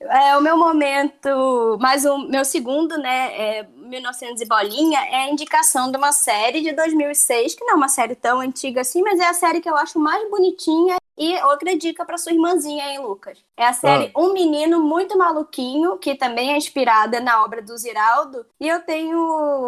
[0.00, 5.28] É o meu momento, mas o meu segundo, né, é 1900 e bolinha, é a
[5.28, 9.18] indicação de uma série de 2006, que não é uma série tão antiga assim, mas
[9.18, 12.98] é a série que eu acho mais bonitinha e outra dica para sua irmãzinha aí,
[12.98, 13.38] Lucas.
[13.54, 18.46] É a série Um Menino Muito Maluquinho, que também é inspirada na obra do Ziraldo,
[18.58, 19.18] e eu tenho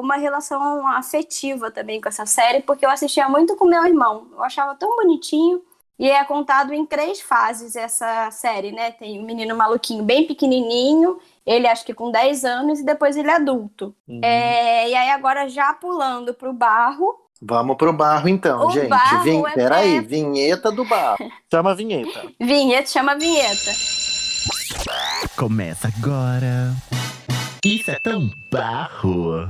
[0.01, 4.29] uma relação afetiva também com essa série, porque eu assistia muito com meu irmão.
[4.33, 5.63] Eu achava tão bonitinho.
[5.99, 8.91] E é contado em três fases essa série, né?
[8.91, 13.31] Tem o menino maluquinho bem pequenininho, ele acho que com 10 anos, e depois ele
[13.31, 13.95] é adulto.
[14.09, 14.21] Uhum.
[14.23, 18.87] É, e aí agora já pulando pro barro, Vamos pro barro então, O gente.
[18.87, 19.43] barro Vin...
[19.45, 21.19] é Peraí, pra- vinheta do barro.
[21.51, 22.23] Chama a vinheta.
[22.41, 23.73] vinheta, chama vinheta.
[25.37, 26.73] Começa agora.
[27.65, 29.49] Isso é tão barro.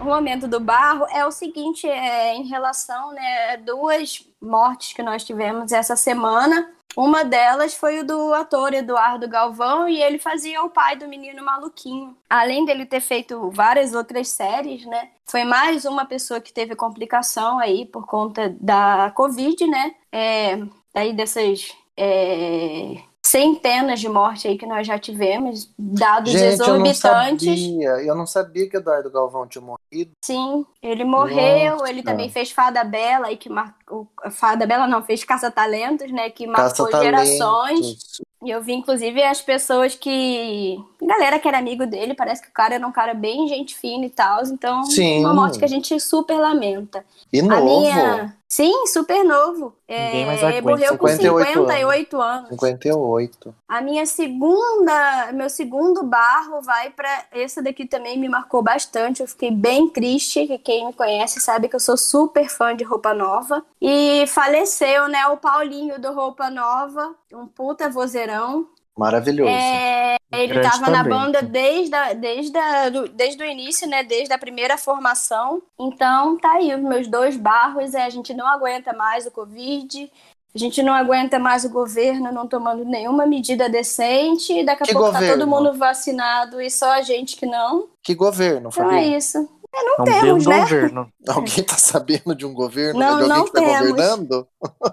[0.00, 5.02] O momento do barro é o seguinte, é, em relação né, a duas mortes que
[5.02, 6.68] nós tivemos essa semana.
[6.96, 11.44] Uma delas foi o do ator Eduardo Galvão e ele fazia o pai do menino
[11.44, 12.16] maluquinho.
[12.28, 15.10] Além dele ter feito várias outras séries, né?
[15.24, 19.94] Foi mais uma pessoa que teve complicação aí por conta da Covid, né?
[20.10, 20.58] É,
[20.94, 22.96] aí dessas é,
[23.32, 27.60] centenas de mortes aí que nós já tivemos, dados Gente, eu não exorbitantes.
[27.60, 27.88] sabia.
[28.06, 30.10] Eu não sabia que Eduardo Galvão tinha morrido.
[30.22, 31.90] Sim, ele morreu, Nossa.
[31.90, 34.06] ele também fez Fada Bela, aí que marcou.
[34.30, 36.28] Fada Bela não, fez Caça Talentos, né?
[36.28, 37.26] Que marcou Caça-talentos.
[37.28, 37.96] gerações.
[38.44, 40.76] E eu vi, inclusive, as pessoas que.
[41.00, 44.04] Galera que era amigo dele, parece que o cara era um cara bem gente fina
[44.04, 44.42] e tal.
[44.44, 45.20] Então, Sim.
[45.20, 47.04] uma morte que a gente super lamenta.
[47.32, 47.64] E A novo.
[47.64, 48.36] minha.
[48.52, 49.74] Sim, super novo.
[49.88, 52.48] Ninguém É, mais aguenta, morreu com 58 58 anos.
[52.50, 53.54] 58.
[53.66, 59.22] A minha segunda, meu segundo barro vai pra esse daqui também me marcou bastante.
[59.22, 62.84] Eu fiquei bem triste, que quem me conhece sabe que eu sou super fã de
[62.84, 63.64] Roupa Nova.
[63.80, 68.66] E faleceu, né, o Paulinho do Roupa Nova, um puta vozeirão.
[68.96, 69.50] Maravilhoso.
[69.50, 74.02] É, ele Grande tava na banda desde, a, desde, a, do- desde o início, né?
[74.02, 75.62] Desde a primeira formação.
[75.80, 77.94] Então, tá aí os meus dois barros.
[77.94, 80.10] É, a gente não aguenta mais o Covid.
[80.54, 84.52] A gente não aguenta mais o governo não tomando nenhuma medida decente.
[84.52, 85.38] e Daqui a Que pouco tá governo?
[85.38, 87.88] todo mundo vacinado e só a gente que não.
[88.02, 89.16] Que governo, Então é Fabi?
[89.16, 89.38] isso.
[89.74, 90.60] É, não Não temos, deu né?
[90.60, 91.08] governo.
[91.26, 93.00] Alguém tá sabendo de um governo?
[93.00, 93.90] Não, de alguém não que tá temos.
[93.90, 94.48] governando?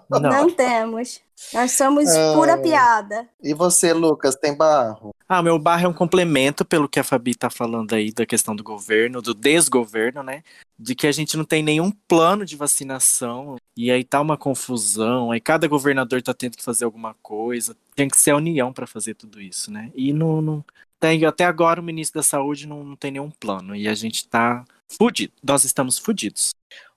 [0.09, 0.19] Não.
[0.21, 1.19] Não temos.
[1.53, 2.33] Nós somos Ah.
[2.33, 3.27] pura piada.
[3.41, 5.11] E você, Lucas, tem barro?
[5.27, 8.55] Ah, meu barro é um complemento pelo que a Fabi tá falando aí da questão
[8.55, 10.43] do governo, do desgoverno, né?
[10.77, 15.31] De que a gente não tem nenhum plano de vacinação e aí tá uma confusão,
[15.31, 17.75] aí cada governador tá tendo que fazer alguma coisa.
[17.95, 19.91] Tem que ser a união para fazer tudo isso, né?
[19.95, 20.65] E não, não
[20.99, 24.27] tem, até agora o ministro da Saúde não, não tem nenhum plano e a gente
[24.27, 25.33] tá fudido.
[25.43, 26.51] Nós estamos fudidos.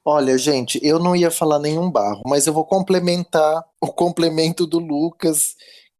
[0.04, 4.78] Olha, gente, eu não ia falar nenhum barro, mas eu vou complementar o complemento do
[4.78, 5.54] Lucas,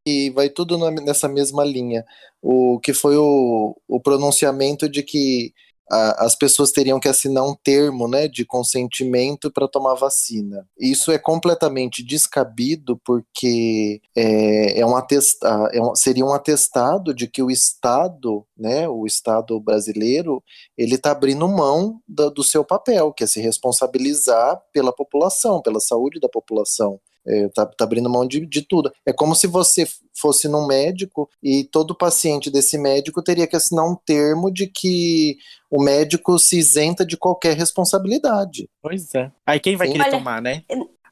[0.05, 2.05] e vai tudo nessa mesma linha.
[2.41, 5.53] O que foi o, o pronunciamento de que
[5.89, 10.67] a- as pessoas teriam que assinar um termo né, de consentimento para tomar vacina.
[10.79, 14.93] Isso é completamente descabido, porque é, é um
[15.73, 20.43] é um- seria um atestado de que o Estado, né, o Estado brasileiro,
[20.77, 25.79] ele está abrindo mão da- do seu papel, que é se responsabilizar pela população, pela
[25.79, 26.99] saúde da população.
[27.25, 28.91] Está abrindo mão de, de tudo.
[29.05, 33.85] É como se você fosse num médico e todo paciente desse médico teria que assinar
[33.89, 35.37] um termo de que
[35.71, 38.69] o médico se isenta de qualquer responsabilidade.
[38.81, 39.31] Pois é.
[39.45, 39.93] Aí quem vai Sim.
[39.93, 40.63] querer Olha, tomar, né?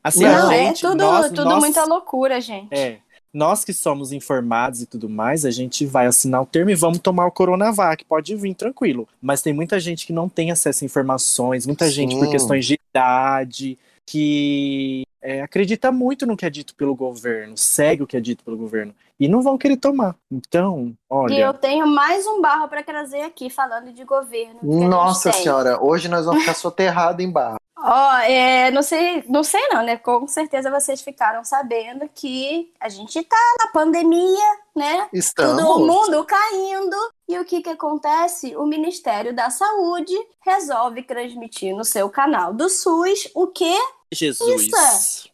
[0.03, 2.73] Assim, Não, a é gente, tudo, nós, tudo nós- muita loucura, gente.
[2.73, 2.99] É.
[3.33, 6.99] Nós que somos informados e tudo mais, a gente vai assinar o termo e vamos
[6.99, 8.03] tomar o Coronavac.
[8.03, 9.07] Pode vir tranquilo.
[9.21, 12.31] Mas tem muita gente que não tem acesso a informações, muita gente por Sim.
[12.31, 13.79] questões de idade,
[14.11, 18.43] que é, acredita muito no que é dito pelo governo, segue o que é dito
[18.43, 18.93] pelo governo.
[19.17, 20.15] E não vão querer tomar.
[20.29, 21.53] Então, E eu olha.
[21.53, 24.59] tenho mais um barro para trazer aqui, falando de governo.
[24.61, 27.57] gente Nossa senhora, hoje nós vamos ficar soterrados em barro.
[27.83, 29.97] Ó, é, não sei, não sei não, né?
[29.97, 35.07] Com certeza vocês ficaram sabendo que a gente tá na pandemia, né?
[35.11, 35.61] Estamos.
[35.63, 36.95] Todo mundo caindo.
[37.27, 38.55] E o que que acontece?
[38.55, 40.13] O Ministério da Saúde
[40.45, 43.75] resolve transmitir no seu canal do SUS o quê?
[44.13, 44.67] Jesus.
[44.67, 45.31] Isso.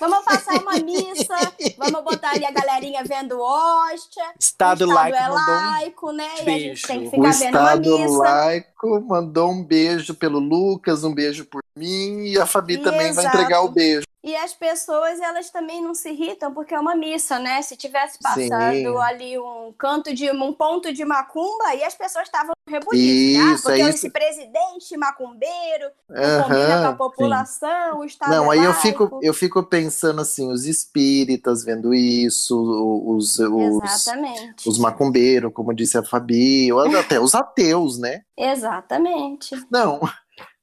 [0.00, 1.34] Vamos passar uma missa,
[1.76, 4.24] vamos botar ali a galerinha vendo hóstia.
[4.38, 6.24] Estado, o Estado laico é mandou um laico, né?
[6.24, 6.86] E a gente beijo.
[6.86, 8.18] tem que O ficar vendo uma Estado missa.
[8.18, 13.24] laico mandou um beijo pelo Lucas, um beijo por mim, e a Fabi também vai
[13.24, 13.36] Exato.
[13.36, 14.04] entregar o beijo.
[14.22, 17.62] E as pessoas, elas também não se irritam porque é uma missa, né?
[17.62, 18.98] Se tivesse passado Sim.
[18.98, 23.42] ali um canto de um ponto de macumba, aí as pessoas estavam rebolidas.
[23.42, 28.52] Ah, Isso, porque é esse presidente macumbeiro não combina com a população, o Estado Não,
[28.52, 32.54] é aí eu fico, eu fico pensando assim, os espíritas vendo isso,
[33.06, 34.06] os, os,
[34.66, 38.20] os macumbeiros, como disse a Fabi, ou até os ateus, né?
[38.36, 39.56] Exatamente.
[39.70, 39.98] Não.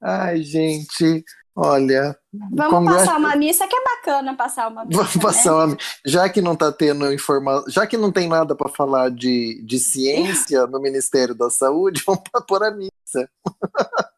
[0.02, 1.24] Ai, gente,
[1.56, 2.18] olha.
[2.52, 4.98] Vamos Congresso- passar uma missa que é bacana passar uma missa.
[5.02, 5.22] Vamos né?
[5.22, 5.78] passar uma...
[6.06, 9.80] Já que não tá tendo informação, já que não tem nada para falar de, de
[9.80, 13.30] ciência no Ministério da Saúde, vamos pôr a missa.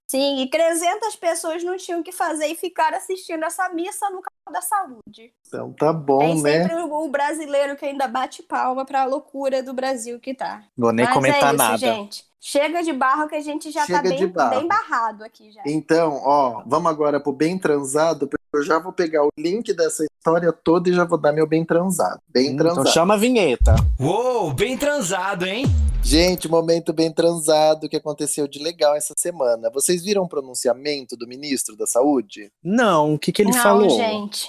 [0.07, 4.21] Sim, e 300 pessoas não tinham o que fazer e ficaram assistindo essa missa no
[4.23, 5.31] canal da saúde.
[5.47, 6.63] Então tá bom, Tem né?
[6.63, 10.63] sempre o, o brasileiro que ainda bate palma pra loucura do Brasil que tá.
[10.75, 11.77] Vou nem Mas comentar é isso, nada.
[11.77, 12.23] gente.
[12.41, 15.61] Chega de barro que a gente já tá Chega de bem, bem barrado aqui já.
[15.65, 20.05] Então, ó, vamos agora pro bem transado, porque eu já vou pegar o link dessa
[20.05, 22.21] história toda e já vou dar meu bem transado.
[22.29, 22.81] Bem Hum, transado.
[22.81, 23.75] Então chama a vinheta.
[23.99, 25.65] Uou, bem transado, hein?
[26.01, 29.69] Gente, momento bem transado que aconteceu de legal essa semana.
[29.69, 32.49] Vocês viram o pronunciamento do ministro da Saúde?
[32.63, 33.89] Não, o que, que ele Não, falou?
[33.89, 34.47] gente.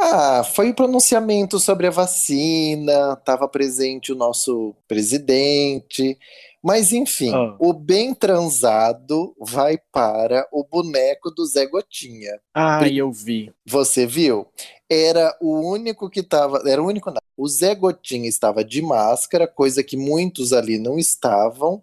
[0.00, 6.18] Ah, foi o pronunciamento sobre a vacina, estava presente o nosso presidente.
[6.62, 7.56] Mas enfim, Ah.
[7.60, 12.40] o bem transado vai para o boneco do Zé Gotinha.
[12.54, 13.52] Ai, eu vi.
[13.64, 14.46] Você viu?
[14.88, 16.62] Era o único que estava.
[16.68, 17.18] Era o único, não.
[17.36, 21.82] O Zé Gotinha estava de máscara, coisa que muitos ali não estavam.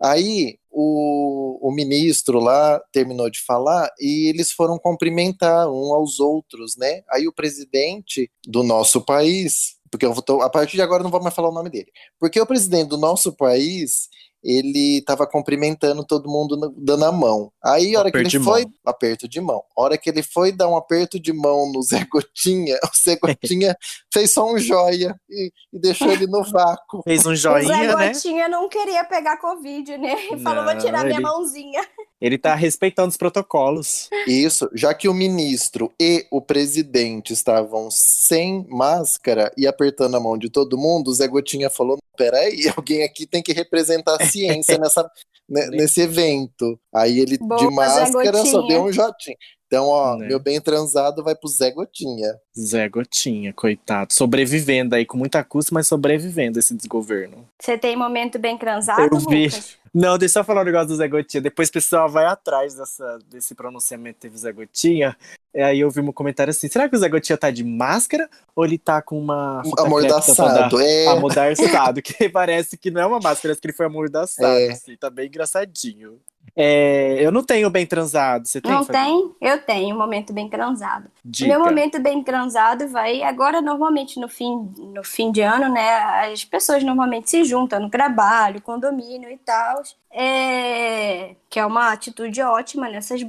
[0.00, 6.76] Aí o, o ministro lá terminou de falar e eles foram cumprimentar um aos outros,
[6.76, 7.02] né?
[7.10, 11.04] Aí o presidente do nosso país, porque eu vou, tô- a partir de agora eu
[11.04, 14.08] não vou mais falar o nome dele, porque o presidente do nosso país
[14.42, 17.50] ele estava cumprimentando todo mundo dando a mão.
[17.64, 18.72] Aí, a hora que ele de foi, mão.
[18.84, 19.62] aperto de mão.
[19.74, 23.16] A hora que ele foi dar um aperto de mão no Zé Gotinha, o Zé
[23.16, 23.74] Gotinha
[24.12, 27.00] fez só um joia e, e deixou ele no vácuo.
[27.08, 28.08] Fez um o Zé joinha, né?
[28.12, 30.12] Gotinha não queria pegar Covid, né?
[30.30, 31.80] Ele falou, vou Não, tirar minha ele- mãozinha.
[32.24, 34.08] Ele tá respeitando os protocolos.
[34.26, 40.38] Isso, já que o ministro e o presidente estavam sem máscara e apertando a mão
[40.38, 44.78] de todo mundo, o Zé Gotinha falou: peraí, alguém aqui tem que representar a ciência
[44.78, 45.06] nessa,
[45.46, 46.80] ne- nesse evento.
[46.94, 49.36] Aí ele, Boa, de máscara, só deu um jotinho.
[49.74, 50.28] Então, ó, Né.
[50.28, 52.34] meu bem transado vai pro Zé Gotinha.
[52.58, 54.12] Zé Gotinha, coitado.
[54.12, 57.48] Sobrevivendo aí com muita custa, mas sobrevivendo esse desgoverno.
[57.60, 59.44] Você tem momento bem transado, Eu vi.
[59.46, 59.76] Lucas?
[59.92, 61.40] Não, deixa eu falar um negócio do Zé Gotinha.
[61.40, 65.16] Depois o pessoal vai atrás dessa, desse pronunciamento que teve o Zé Gotinha.
[65.54, 68.28] E aí eu vi um comentário assim: será que o Zé Gotinha tá de máscara
[68.56, 70.80] ou ele tá com uma Amordaçado.
[70.80, 74.72] É, amordaçado, que parece que não é uma máscara, parece que ele foi amordaçado, É.
[74.72, 76.18] assim, tá bem engraçadinho.
[76.56, 78.70] É, eu não tenho bem transado, você tem?
[78.70, 78.98] Não Fabi?
[78.98, 79.34] tem?
[79.40, 81.10] Eu tenho um momento bem transado.
[81.24, 81.48] Dica.
[81.48, 86.30] Meu momento bem transado vai agora normalmente no fim no fim de ano, né?
[86.30, 89.82] As pessoas normalmente se juntam no trabalho, condomínio e tal,
[90.12, 91.34] é...
[91.50, 93.20] que é uma atitude ótima nessas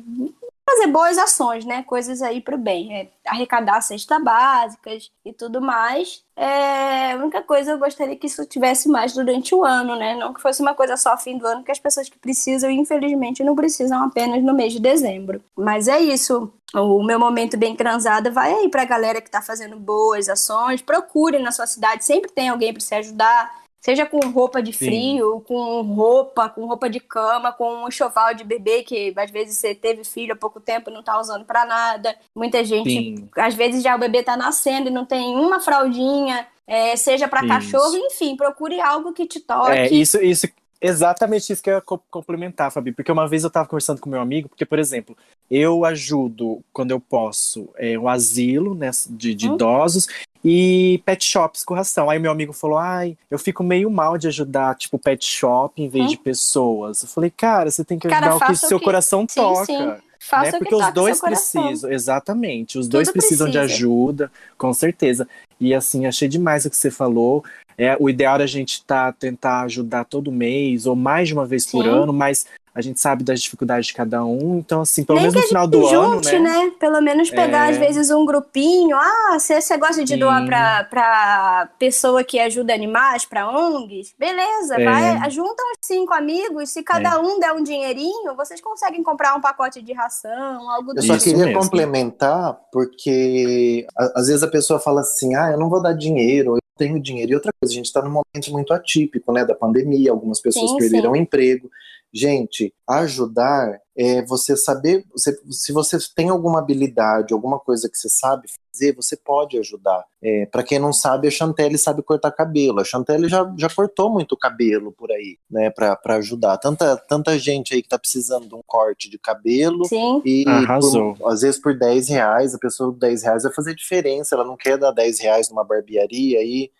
[0.67, 1.83] fazer boas ações, né?
[1.83, 6.23] Coisas aí pro bem, é arrecadar cestas básicas e tudo mais.
[6.35, 7.13] É...
[7.13, 10.15] A única coisa eu gostaria que isso tivesse mais durante o ano, né?
[10.15, 13.43] Não que fosse uma coisa só fim do ano, que as pessoas que precisam, infelizmente,
[13.43, 15.41] não precisam apenas no mês de dezembro.
[15.55, 16.51] Mas é isso.
[16.73, 20.81] O meu momento bem transado vai aí pra galera que tá fazendo boas ações.
[20.81, 23.64] Procure na sua cidade, sempre tem alguém para se ajudar.
[23.85, 24.85] Seja com roupa de Sim.
[24.85, 29.59] frio, com roupa, com roupa de cama, com um enxoval de bebê que às vezes
[29.59, 32.15] você teve filho há pouco tempo e não tá usando pra nada.
[32.35, 33.29] Muita gente, Sim.
[33.37, 37.47] às vezes já o bebê tá nascendo e não tem uma fraldinha, é, seja Isso.
[37.47, 39.69] cachorro, enfim, procure algo que te toque.
[39.69, 40.47] É, isso, isso,
[40.81, 42.91] exatamente isso que eu ia co- complementar, Fabi.
[42.91, 45.15] Porque uma vez eu tava conversando com meu amigo, porque, por exemplo,
[45.49, 49.55] eu ajudo, quando eu posso, é, um asilo né, de, de Hum.
[49.55, 50.07] idosos
[50.43, 52.09] e pet shops com ração.
[52.09, 55.89] Aí meu amigo falou, ai, eu fico meio mal de ajudar, tipo, pet shop em
[55.89, 56.09] vez Hum.
[56.09, 57.01] de pessoas.
[57.03, 59.25] Eu falei, cara, você tem que Cara, ajudar o que faça o seu que- coração
[59.29, 59.65] Sim, toca.
[59.65, 59.93] sim.
[60.17, 60.49] Faça né?
[60.49, 63.75] o que Porque os dois precisam, exatamente, os Tudo dois precisam de precisa.
[63.75, 65.27] ajuda, com certeza.
[65.59, 67.43] E assim, achei demais o que você falou.
[67.77, 71.45] É, o ideal é a gente tá, tentar ajudar todo mês, ou mais de uma
[71.45, 71.89] vez por Sim.
[71.91, 74.57] ano, mas a gente sabe das dificuldades de cada um.
[74.59, 76.71] Então, assim, pelo Nem menos no final do gente ano, junte, né?
[76.77, 77.71] Pelo menos pegar, É.
[77.71, 78.97] às vezes, um grupinho.
[78.97, 80.19] Ah, você você gosta de Sim.
[80.19, 84.13] doar pra, pra pessoa que ajuda animais, pra ONGs?
[84.19, 84.83] Beleza, É.
[84.83, 86.69] vai, junta uns cinco amigos.
[86.69, 90.99] Se cada um der um dinheirinho, vocês conseguem comprar um pacote de ração, algo do
[90.99, 91.61] Eu só Isso queria mesmo.
[91.61, 96.59] complementar, porque às vezes a pessoa fala assim: ah, eu não vou dar dinheiro, eu
[96.77, 97.31] tenho dinheiro.
[97.31, 100.71] E outra coisa, a gente está num momento muito atípico, né, da pandemia, algumas pessoas
[100.71, 101.21] Sim, perderam o sim.
[101.21, 101.69] emprego.
[102.15, 108.07] Gente, ajudar é você saber, você- se você tem alguma habilidade, alguma coisa que você
[108.07, 110.01] sabe fazer, você pode ajudar.
[110.23, 112.79] É, para quem não sabe, a Chantelle sabe cortar cabelo.
[112.79, 116.57] A Chantelle já, já cortou muito cabelo por aí, né, para ajudar.
[116.57, 119.83] Tanta, tanta gente aí que tá precisando de um corte de cabelo.
[119.85, 120.21] Sim.
[120.25, 121.15] E Arrasou.
[121.15, 124.35] por- às vezes por 10 reais, a pessoa com 10 reais vai fazer diferença.
[124.35, 126.71] Ela não quer dar 10 reais numa barbearia aí.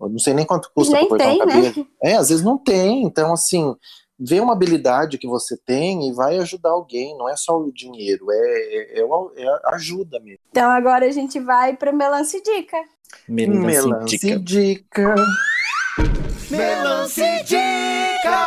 [0.00, 1.52] Eu não sei nem quanto custa Nem pra cortar tem, um né?
[1.70, 1.86] cabelo.
[2.02, 3.02] É, às vezes não tem.
[3.04, 3.74] Então, assim,
[4.20, 7.16] vê uma habilidade que você tem e vai ajudar alguém.
[7.16, 9.04] Não é só o dinheiro, é, é, é
[9.36, 10.40] é ajuda mesmo.
[10.50, 12.76] Então agora a gente vai pro Melance Dica.
[13.28, 14.38] Melancia Melance dica.
[14.38, 15.14] dica.
[16.50, 18.46] Melance Dica!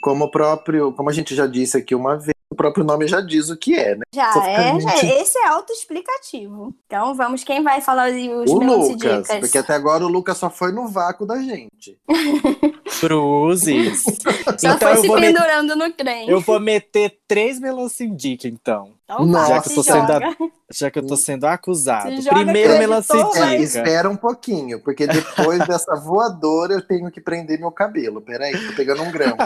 [0.00, 3.22] Como o próprio, como a gente já disse aqui uma vez, O próprio nome já
[3.22, 4.02] diz o que é, né?
[4.14, 5.12] Já é, já, mentindo.
[5.14, 6.74] esse é autoexplicativo.
[6.86, 9.38] Então vamos, quem vai falar os O Lucas, dicas?
[9.40, 11.98] porque até agora o Lucas só foi no vácuo da gente.
[13.00, 14.04] Cruzes.
[14.58, 16.28] Só então foi eu se pendurando no trem.
[16.28, 18.90] eu vou meter três melancidica, então.
[19.04, 20.52] Então já que eu tô sendo.
[20.70, 22.22] Já que eu tô sendo acusado.
[22.22, 27.58] Se Primeiro vai- É, espera um pouquinho, porque depois dessa voadora eu tenho que prender
[27.58, 28.20] meu cabelo.
[28.20, 29.36] Peraí, tô pegando um grão.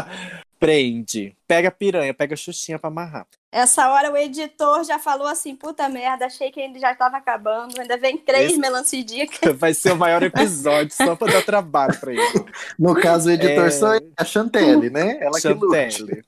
[0.59, 1.36] Prende.
[1.46, 3.26] Pega a piranha, pega a xuxinha pra amarrar.
[3.52, 7.80] Essa hora o editor já falou assim, puta merda, achei que ele já tava acabando.
[7.80, 9.38] Ainda vem três Esse- melancia dicas.
[9.57, 12.44] Vai ser o maior episódio, só pra dar trabalho pra ele.
[12.78, 13.70] No caso, o editor É.
[13.70, 15.18] sou eu, a Chantelle, né?
[15.20, 15.40] Ela que.
[15.42, 16.24] Chantelle.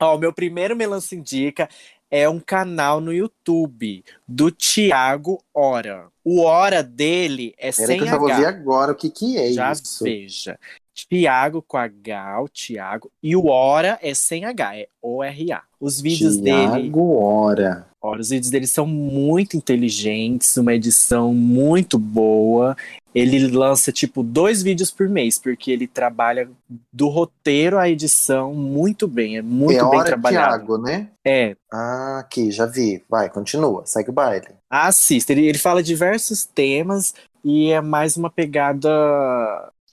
[0.00, 1.68] Ó, o meu primeiro Melancia Indica
[2.10, 6.08] é um canal no YouTube do Tiago Hora.
[6.24, 8.48] O Hora dele é Peraí sem que eu já vou ver H.
[8.48, 10.02] agora o que que é Já isso.
[10.04, 10.58] veja.
[10.94, 13.10] Tiago com H, Tiago.
[13.22, 15.62] E o Hora é sem H, é O-R-A.
[15.80, 16.82] Os vídeos dele.
[16.82, 17.86] Tiago Hora.
[18.00, 22.76] Olha, os vídeos dele são muito inteligentes, uma edição muito boa.
[23.14, 26.48] Ele lança, tipo, dois vídeos por mês, porque ele trabalha
[26.92, 29.38] do roteiro à edição muito bem.
[29.38, 30.56] É muito é bem Hora trabalhado.
[30.56, 31.08] Tiago, né?
[31.24, 33.02] É, Ah, aqui, já vi.
[33.08, 34.48] Vai, continua, segue o baile.
[34.70, 35.32] assista.
[35.32, 37.14] Ele, ele fala diversos temas
[37.44, 38.90] e é mais uma pegada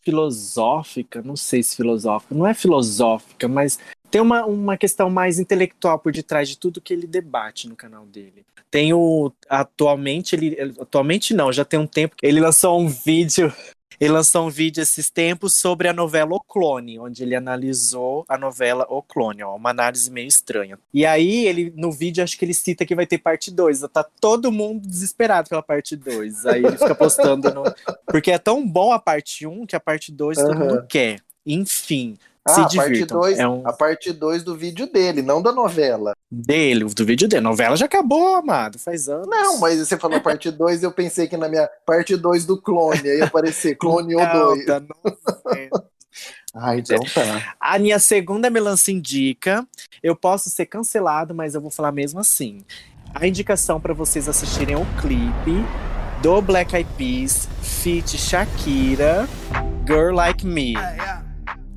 [0.03, 1.21] filosófica.
[1.21, 2.35] Não sei se filosófica.
[2.35, 3.79] Não é filosófica, mas
[4.09, 8.05] tem uma, uma questão mais intelectual por detrás de tudo que ele debate no canal
[8.05, 8.45] dele.
[8.69, 9.31] Tem o.
[9.49, 10.57] Atualmente, ele.
[10.79, 12.15] Atualmente não, já tem um tempo.
[12.15, 13.53] que Ele lançou um vídeo.
[14.01, 18.35] Ele lançou um vídeo esses tempos sobre a novela O Clone, onde ele analisou a
[18.35, 20.79] novela O Clone, ó, uma análise meio estranha.
[20.91, 23.81] E aí, ele no vídeo, acho que ele cita que vai ter parte 2.
[23.93, 26.47] Tá todo mundo desesperado pela parte 2.
[26.47, 27.63] Aí ele fica postando no.
[28.11, 30.59] Porque é tão bom a parte 1 um, que a parte 2 todo Aham.
[30.65, 31.21] mundo quer.
[31.45, 32.17] Enfim,
[32.47, 33.05] Ah, se a parte.
[33.05, 36.13] 2 É um a parte 2 do vídeo dele, não da novela.
[36.31, 37.45] dele, do vídeo dele.
[37.45, 39.27] A novela já acabou, amado, faz anos.
[39.27, 43.07] Não, mas você falou parte 2, eu pensei que na minha parte 2 do clone,
[43.07, 44.65] aí ia aparecer clone ou Não, 2.
[44.65, 45.85] da novela.
[46.53, 47.55] Ah, então tá.
[47.59, 49.65] A minha segunda melancia indica.
[50.03, 52.65] Eu posso ser cancelado, mas eu vou falar mesmo assim.
[53.13, 55.63] A indicação para vocês assistirem o clipe
[56.21, 59.27] do Black Eyed Peas, feat Shakira,
[59.87, 60.73] Girl Like Me.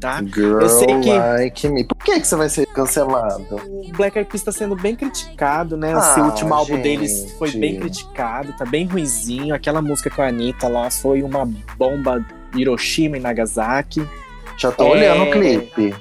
[0.00, 0.22] Tá?
[0.22, 1.84] Girl Eu sei que- like me.
[1.84, 3.56] Por que, que você vai ser cancelado?
[3.56, 5.92] O Black Eyed Peas está sendo bem criticado, né?
[5.92, 6.82] Esse Ah, último álbum gente.
[6.82, 9.54] deles foi bem criticado, tá bem ruinzinho.
[9.54, 12.24] Aquela música com a Anitta lá foi uma bomba
[12.54, 14.06] Hiroshima e Nagasaki.
[14.58, 14.90] Já tô É.
[14.90, 15.94] olhando o clipe.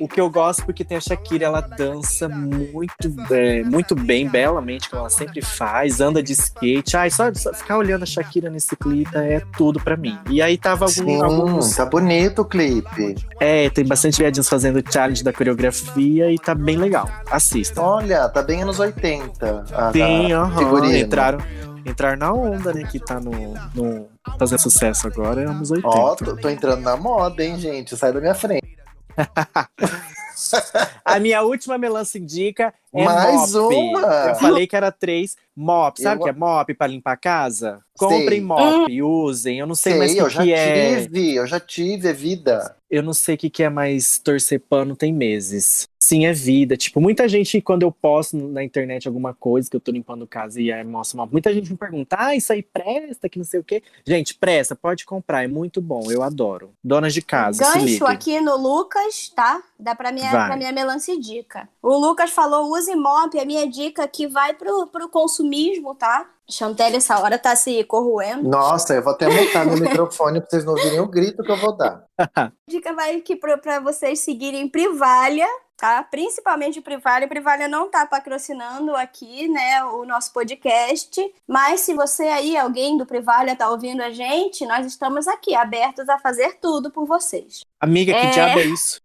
[0.00, 4.88] O que eu gosto porque tem a Shakira, ela dança muito, é, muito bem, belamente,
[4.88, 6.96] como ela sempre faz, anda de skate.
[6.96, 10.18] Ai, só, só ficar olhando a Shakira nesse clipe é tudo pra mim.
[10.30, 11.76] E aí tava algum, Sim, alguns.
[11.76, 13.14] tá bonito o clipe.
[13.38, 17.08] É, tem bastante viadinhos fazendo challenge da coreografia e tá bem legal.
[17.30, 17.82] Assistam.
[17.82, 19.64] Olha, tá bem anos 80.
[19.72, 20.58] a- Tem, a aham.
[20.58, 20.96] figurino.
[20.96, 21.38] Entraram,
[21.84, 22.84] entraram na onda, né?
[22.90, 23.30] Que tá no,
[23.74, 24.06] no
[24.38, 25.88] fazendo sucesso agora, é anos 80.
[25.88, 27.96] Ó, tô, tô entrando na moda, hein, gente?
[27.96, 28.79] Sai da minha frente.
[31.04, 33.74] A minha última melancia indica é Mais mop.
[33.74, 34.00] uma?
[34.28, 35.36] Eu falei que era três.
[35.54, 37.80] Mop, sabe o Eu- que é mop pra limpar a casa?
[37.98, 38.40] Comprem Sei.
[38.40, 39.58] mop, usem.
[39.58, 41.00] Eu não sei, mais o eu que, já que é.
[41.02, 42.74] tive, eu já tive, é vida.
[42.90, 45.86] Eu não sei o que, que é mais torcer pano tem meses.
[46.10, 46.76] Sim, é vida.
[46.76, 50.60] Tipo, muita gente, quando eu posto na internet alguma coisa que eu tô limpando casa
[50.60, 51.26] e aí mostra uma.
[51.26, 53.80] Muita gente me pergunta, ah, isso aí presta, que não sei o quê.
[54.04, 56.72] Gente, presta, pode comprar, é muito bom, eu adoro.
[56.82, 59.62] Donas de casa, Gancho aqui no Lucas, tá?
[59.78, 60.46] Dá pra minha, Vai.
[60.48, 61.68] pra minha melancia dica.
[61.80, 66.28] O Lucas falou, use mop, a minha dica que vai pro, pro consumismo, tá?
[66.50, 68.48] Chantelle, essa hora tá se corroendo.
[68.48, 71.56] Nossa, eu vou até mutar meu microfone pra vocês não ouvirem o grito que eu
[71.56, 72.04] vou dar.
[72.18, 75.46] A dica vai aqui pra, pra vocês seguirem Privalha,
[75.80, 76.02] tá?
[76.02, 77.26] Principalmente Privalha.
[77.26, 81.20] Privalha não tá patrocinando aqui, né, o nosso podcast.
[81.48, 86.08] Mas se você aí, alguém do Privalha, tá ouvindo a gente, nós estamos aqui, abertos
[86.08, 87.69] a fazer tudo por vocês.
[87.80, 88.30] Amiga, que É.
[88.30, 89.00] diabo é isso?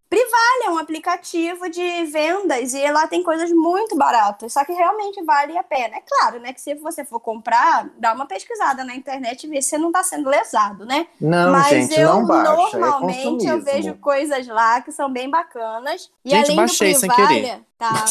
[0.65, 5.21] Ele é um aplicativo de vendas e lá tem coisas muito baratas, só que realmente
[5.23, 5.97] vale a pena.
[5.97, 9.61] É claro, né, que se você for comprar, dá uma pesquisada na internet e vê
[9.61, 11.07] se você não tá sendo lesado, né?
[11.19, 12.77] Não, Mas gente, eu não baixa.
[12.79, 16.09] normalmente é eu vejo coisas lá que são bem bacanas.
[16.23, 18.05] E Gente, além baixei do sem Privalha, tá?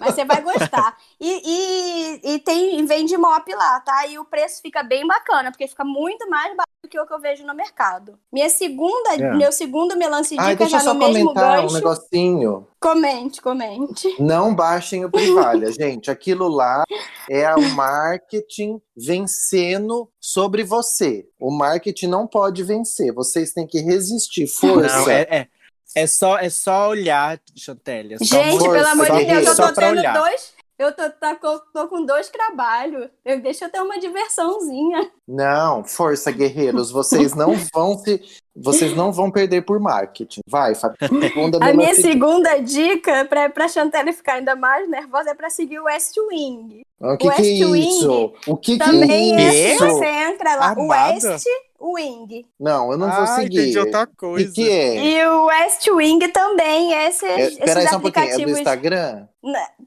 [0.00, 0.96] Mas você vai gostar.
[1.20, 4.06] E, e, e tem vende mop lá, tá?
[4.06, 7.12] E o preço fica bem bacana, porque fica muito mais barato do que o que
[7.14, 8.18] eu vejo no mercado.
[8.32, 9.34] Minha segunda, É.
[9.34, 11.74] meu segundo melancia Ai, dica deixa eu já só no mesmo comentar um gancho.
[11.74, 12.66] negocinho.
[12.80, 14.14] Comente, comente.
[14.22, 16.10] Não baixem o Privalha, gente.
[16.10, 16.84] Aquilo lá
[17.28, 21.26] é o marketing vencendo sobre você.
[21.40, 23.12] O marketing não pode vencer.
[23.12, 24.46] Vocês têm que resistir.
[24.46, 24.96] Força.
[25.00, 25.48] Não, é, é.
[25.96, 28.14] É só, é só olhar, Chantelli.
[28.14, 30.12] É Gente, força, pelo amor de Deus, eu tô tendo olhar.
[30.18, 30.54] dois.
[30.78, 31.34] Eu tô, tá,
[31.72, 33.08] tô com dois trabalhos.
[33.24, 35.10] Eu, deixa eu ter uma diversãozinha.
[35.26, 36.90] Não, força, guerreiros.
[36.90, 38.20] Vocês não vão se.
[38.54, 40.40] Vocês não vão perder por marketing.
[40.46, 40.74] Vai.
[40.74, 45.78] Segunda A minha segunda dica pra, pra Chantelle ficar ainda mais nervosa é pra seguir
[45.78, 46.82] o West Wing.
[47.00, 48.34] O que, que é West Wing isso?
[48.46, 49.84] O que, que Também é é isso?
[49.84, 51.30] assim, você entra lá, o Amada.
[51.30, 51.44] West
[51.80, 52.46] Wing.
[52.58, 53.60] Não, eu não vou ah, seguir.
[53.60, 54.46] entendi outra O coisa.
[54.52, 55.04] que, que é?
[55.04, 58.30] E o West Wing também, esses, é esses peraí só um pouquinho.
[58.30, 59.26] É do Instagram?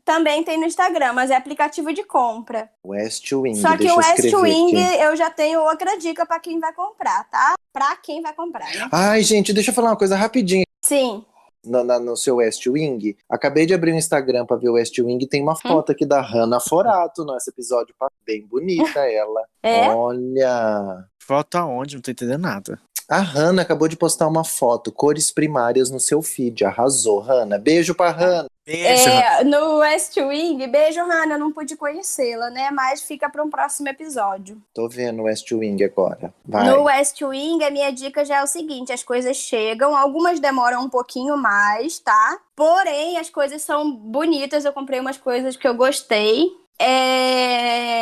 [0.05, 2.69] Também tem no Instagram, mas é aplicativo de compra.
[2.85, 3.55] West Wing.
[3.55, 5.01] Só que o West Wing aqui.
[5.01, 7.55] eu já tenho outra dica pra quem vai comprar, tá?
[7.73, 8.89] Pra quem vai comprar, né?
[8.91, 10.65] Ai, gente, deixa eu falar uma coisa rapidinho.
[10.81, 11.23] Sim.
[11.65, 14.97] No, na- no seu West Wing, acabei de abrir o Instagram pra ver o West
[14.97, 15.19] Wing.
[15.27, 15.43] Tem Hum?
[15.43, 17.93] uma foto aqui da Hannah Forato nesse episódio.
[18.25, 19.43] Bem bonita ela.
[19.61, 19.89] É?
[19.89, 21.03] Olha.
[21.21, 21.95] Foto aonde?
[21.95, 22.79] Não tô entendendo nada.
[23.09, 26.63] A Hannah acabou de postar uma foto, cores primárias no seu feed.
[26.63, 27.57] Arrasou, Hannah.
[27.57, 28.45] Beijo pra Hannah.
[28.63, 29.09] Beijo.
[29.09, 32.69] É, no West Wing, beijo, Hannah, eu não pude conhecê-la, né?
[32.71, 34.61] Mas fica para um próximo episódio.
[34.71, 36.31] Tô vendo o West Wing agora.
[36.45, 36.69] Vai.
[36.69, 40.83] No West Wing, a minha dica já é o seguinte: as coisas chegam, algumas demoram
[40.83, 42.37] um pouquinho mais, tá?
[42.55, 44.65] Porém, as coisas são bonitas.
[44.65, 46.51] Eu comprei umas coisas que eu gostei.
[46.79, 47.99] É,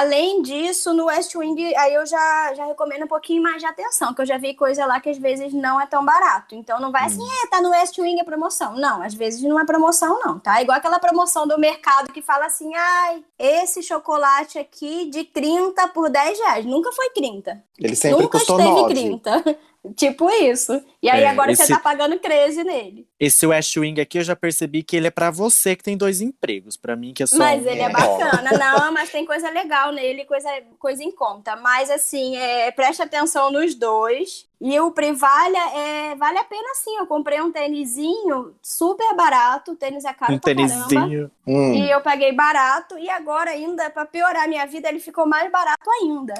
[0.00, 4.14] Além disso, no West Wing, aí eu já, já recomendo um pouquinho mais de atenção,
[4.14, 6.54] que eu já vi coisa lá que às vezes não é tão barato.
[6.54, 8.76] Então não vai assim, é, tá no West Wing é promoção.
[8.76, 10.62] Não, às vezes não é promoção, não, tá?
[10.62, 16.08] Igual aquela promoção do mercado que fala assim, ai, esse chocolate aqui de 30 por
[16.08, 16.64] 10 reais.
[16.64, 17.62] Nunca foi 30.
[17.78, 18.94] Ele sempre Nunca custou esteve 9.
[18.94, 19.58] 30.
[19.96, 20.82] tipo isso.
[21.02, 23.06] E aí É, agora esse- você tá pagando 13 nele.
[23.18, 26.20] Esse West Wing aqui eu já percebi que ele é pra você que tem dois
[26.20, 26.76] empregos.
[26.76, 27.68] Pra mim que é só Mas um.
[27.68, 31.56] ele é bacana, não, mas tem coisa legal nele, coisa, coisa em conta.
[31.56, 34.46] Mas assim, é, preste atenção nos dois.
[34.62, 36.96] E o Privalha é, vale a pena sim.
[36.98, 39.72] Eu comprei um tênisinho super barato.
[39.72, 40.86] O tênis é caro Um pra caramba.
[40.86, 41.30] tênisinho.
[41.46, 41.72] Hum.
[41.74, 42.98] E eu paguei barato.
[42.98, 46.34] E agora ainda, pra piorar a minha vida, ele ficou mais barato ainda.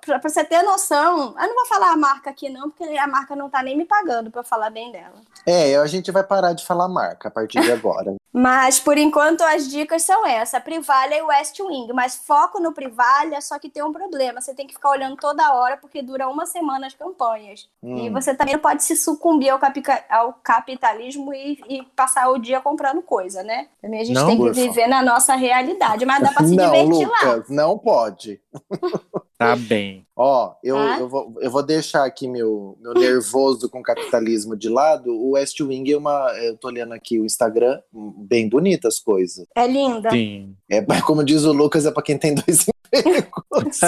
[0.00, 3.36] Pra você ter noção, eu não vou falar a marca aqui não, porque a marca
[3.36, 5.20] não tá nem me pagando eu falar bem dela.
[5.44, 8.14] É, a gente vai parar de falar marca a partir de agora.
[8.36, 13.40] Mas por enquanto as dicas são essa, Privalha e West Wing, mas foco no Privalha,
[13.40, 16.44] só que tem um problema, você tem que ficar olhando toda hora porque dura uma
[16.44, 17.68] semana as campanhas.
[17.80, 18.12] E Hum.
[18.12, 22.60] você também não pode se sucumbir ao, capica- ao capitalismo e, e passar o dia
[22.60, 23.68] comprando coisa, né?
[23.80, 26.64] Também a gente Não, tem que viver na nossa realidade, mas dá pra se não,
[26.72, 27.34] divertir lá.
[27.34, 28.40] Lucas, não pode.
[29.36, 30.06] Tá bem.
[30.16, 30.98] Ó, eu, Tá.
[31.00, 35.10] eu, vou, eu vou deixar aqui meu, meu nervoso com capitalismo de lado.
[35.10, 36.30] O West Wing é uma.
[36.38, 37.80] Eu tô olhando aqui o Instagram,
[38.24, 39.46] bem bonitas coisas.
[39.56, 40.10] É linda.
[40.10, 40.54] Sim.
[40.70, 43.80] É, como diz o Lucas, é pra quem tem dois empregos.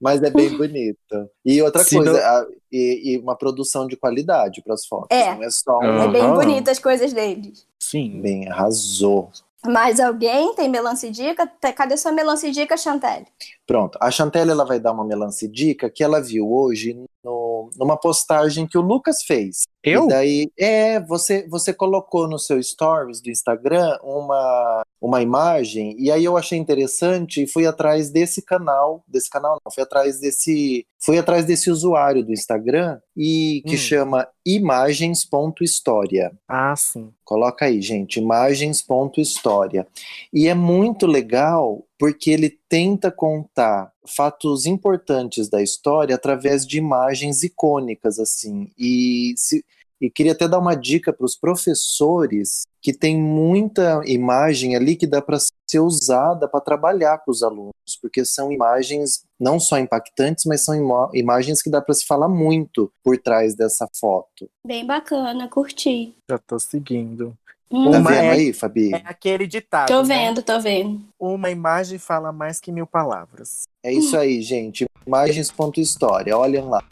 [0.00, 1.28] Mas é bem bonito.
[1.44, 5.08] E outra Se coisa, não- a- e, e uma produção de qualidade para as fotos.
[5.16, 5.34] É.
[5.34, 6.02] Não é só um.
[6.02, 7.66] É bem bonita as coisas deles.
[7.78, 8.20] Sim.
[8.20, 9.30] Bem, arrasou.
[9.66, 11.46] Mais alguém tem melancia dica?
[11.46, 13.26] Tá- Cadê sua melancia e dica, Chantelle?
[13.66, 13.96] Pronto.
[14.00, 16.92] A Chantelle ela vai dar uma melancia dica que ela viu hoje
[17.24, 19.62] no- numa postagem que o Lucas fez.
[19.82, 20.04] Eu?
[20.04, 26.10] E daí, é, você, você colocou no seu stories do Instagram uma, uma imagem, e
[26.10, 30.86] aí eu achei interessante e fui atrás desse canal, desse canal não, fui atrás desse,
[30.98, 33.78] fui atrás desse usuário do Instagram e que Hum.
[33.78, 36.32] chama imagens.história.
[36.48, 37.12] Ah, sim.
[37.24, 39.86] Coloca aí, gente, imagens.história.
[40.32, 47.42] E é muito legal porque ele tenta contar fatos importantes da história através de imagens
[47.42, 48.70] icônicas, assim.
[48.78, 49.64] E, se,
[50.00, 55.06] e queria até dar uma dica para os professores que tem muita imagem ali que
[55.06, 57.72] dá para ser usada para trabalhar com os alunos,
[58.02, 60.74] porque são imagens não só impactantes, mas são
[61.14, 64.50] imagens que dá para se falar muito por trás dessa foto.
[64.66, 66.14] Bem bacana, curti.
[66.30, 67.34] Já tô seguindo.
[67.70, 68.94] Hum, Tá Uma vendo é- aí, Fabi?
[68.94, 69.88] É aquele ditado.
[69.88, 70.26] tô né?
[70.26, 71.00] vendo, tô vendo.
[71.18, 73.64] Uma imagem fala mais que mil palavras.
[73.82, 74.84] É isso aí, gente.
[75.06, 76.82] Imagens.história, olhem lá.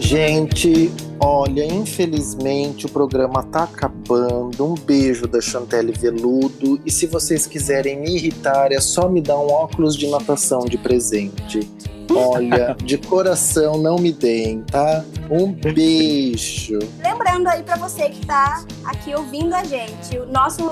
[0.00, 4.64] Gente, olha, infelizmente o programa tá acabando.
[4.64, 6.80] Um beijo da Chantelle Veludo.
[6.84, 10.78] E se vocês quiserem me irritar, é só me dar um óculos de natação de
[10.78, 11.68] presente.
[12.10, 15.04] Olha, de coração não me deem, tá?
[15.30, 16.78] Um beijo.
[17.02, 20.62] Lembrando aí pra você que tá aqui ouvindo a gente, o nosso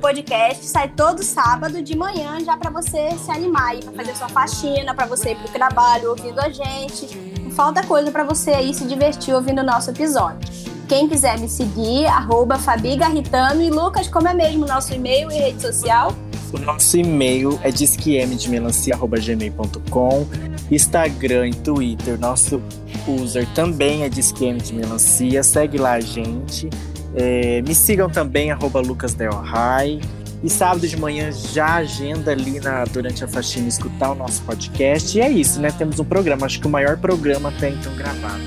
[0.00, 4.28] podcast sai todo sábado de manhã já pra você se animar aí pra fazer sua
[4.28, 7.06] faxina, pra você ir pro trabalho ouvindo a gente.
[7.42, 10.48] Não falta coisa pra você aí se divertir ouvindo o nosso episódio.
[10.88, 15.34] Quem quiser me seguir, arroba Fabi Garritano e Lucas, como é mesmo nosso e-mail e
[15.34, 16.14] rede social?
[16.52, 20.26] O nosso e-mail é disquemdemelancia.gmail.com
[20.70, 22.62] Instagram e Twitter, nosso
[23.06, 25.42] user também é disquemdemelancia.
[25.42, 26.68] Segue lá a gente.
[27.14, 30.00] É, me sigam também, arroba Lucas Del High.
[30.42, 35.18] E sábado de manhã já agenda ali na, durante a faxina escutar o nosso podcast.
[35.18, 35.72] E é isso, né?
[35.72, 38.42] Temos um programa, acho que o maior programa até então gravado.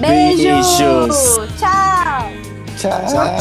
[0.00, 0.42] Beijo!
[0.42, 1.38] Beijos!
[1.58, 2.28] Tchau!
[2.76, 3.06] Tchau.
[3.06, 3.36] Tchau,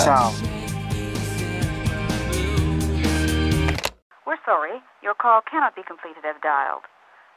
[4.45, 6.83] sorry, your call cannot be completed as dialed.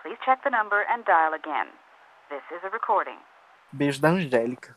[0.03, 1.69] Please check the number and dial again.
[2.31, 3.19] This is a recording.
[3.73, 4.75] Beijo da Angélica.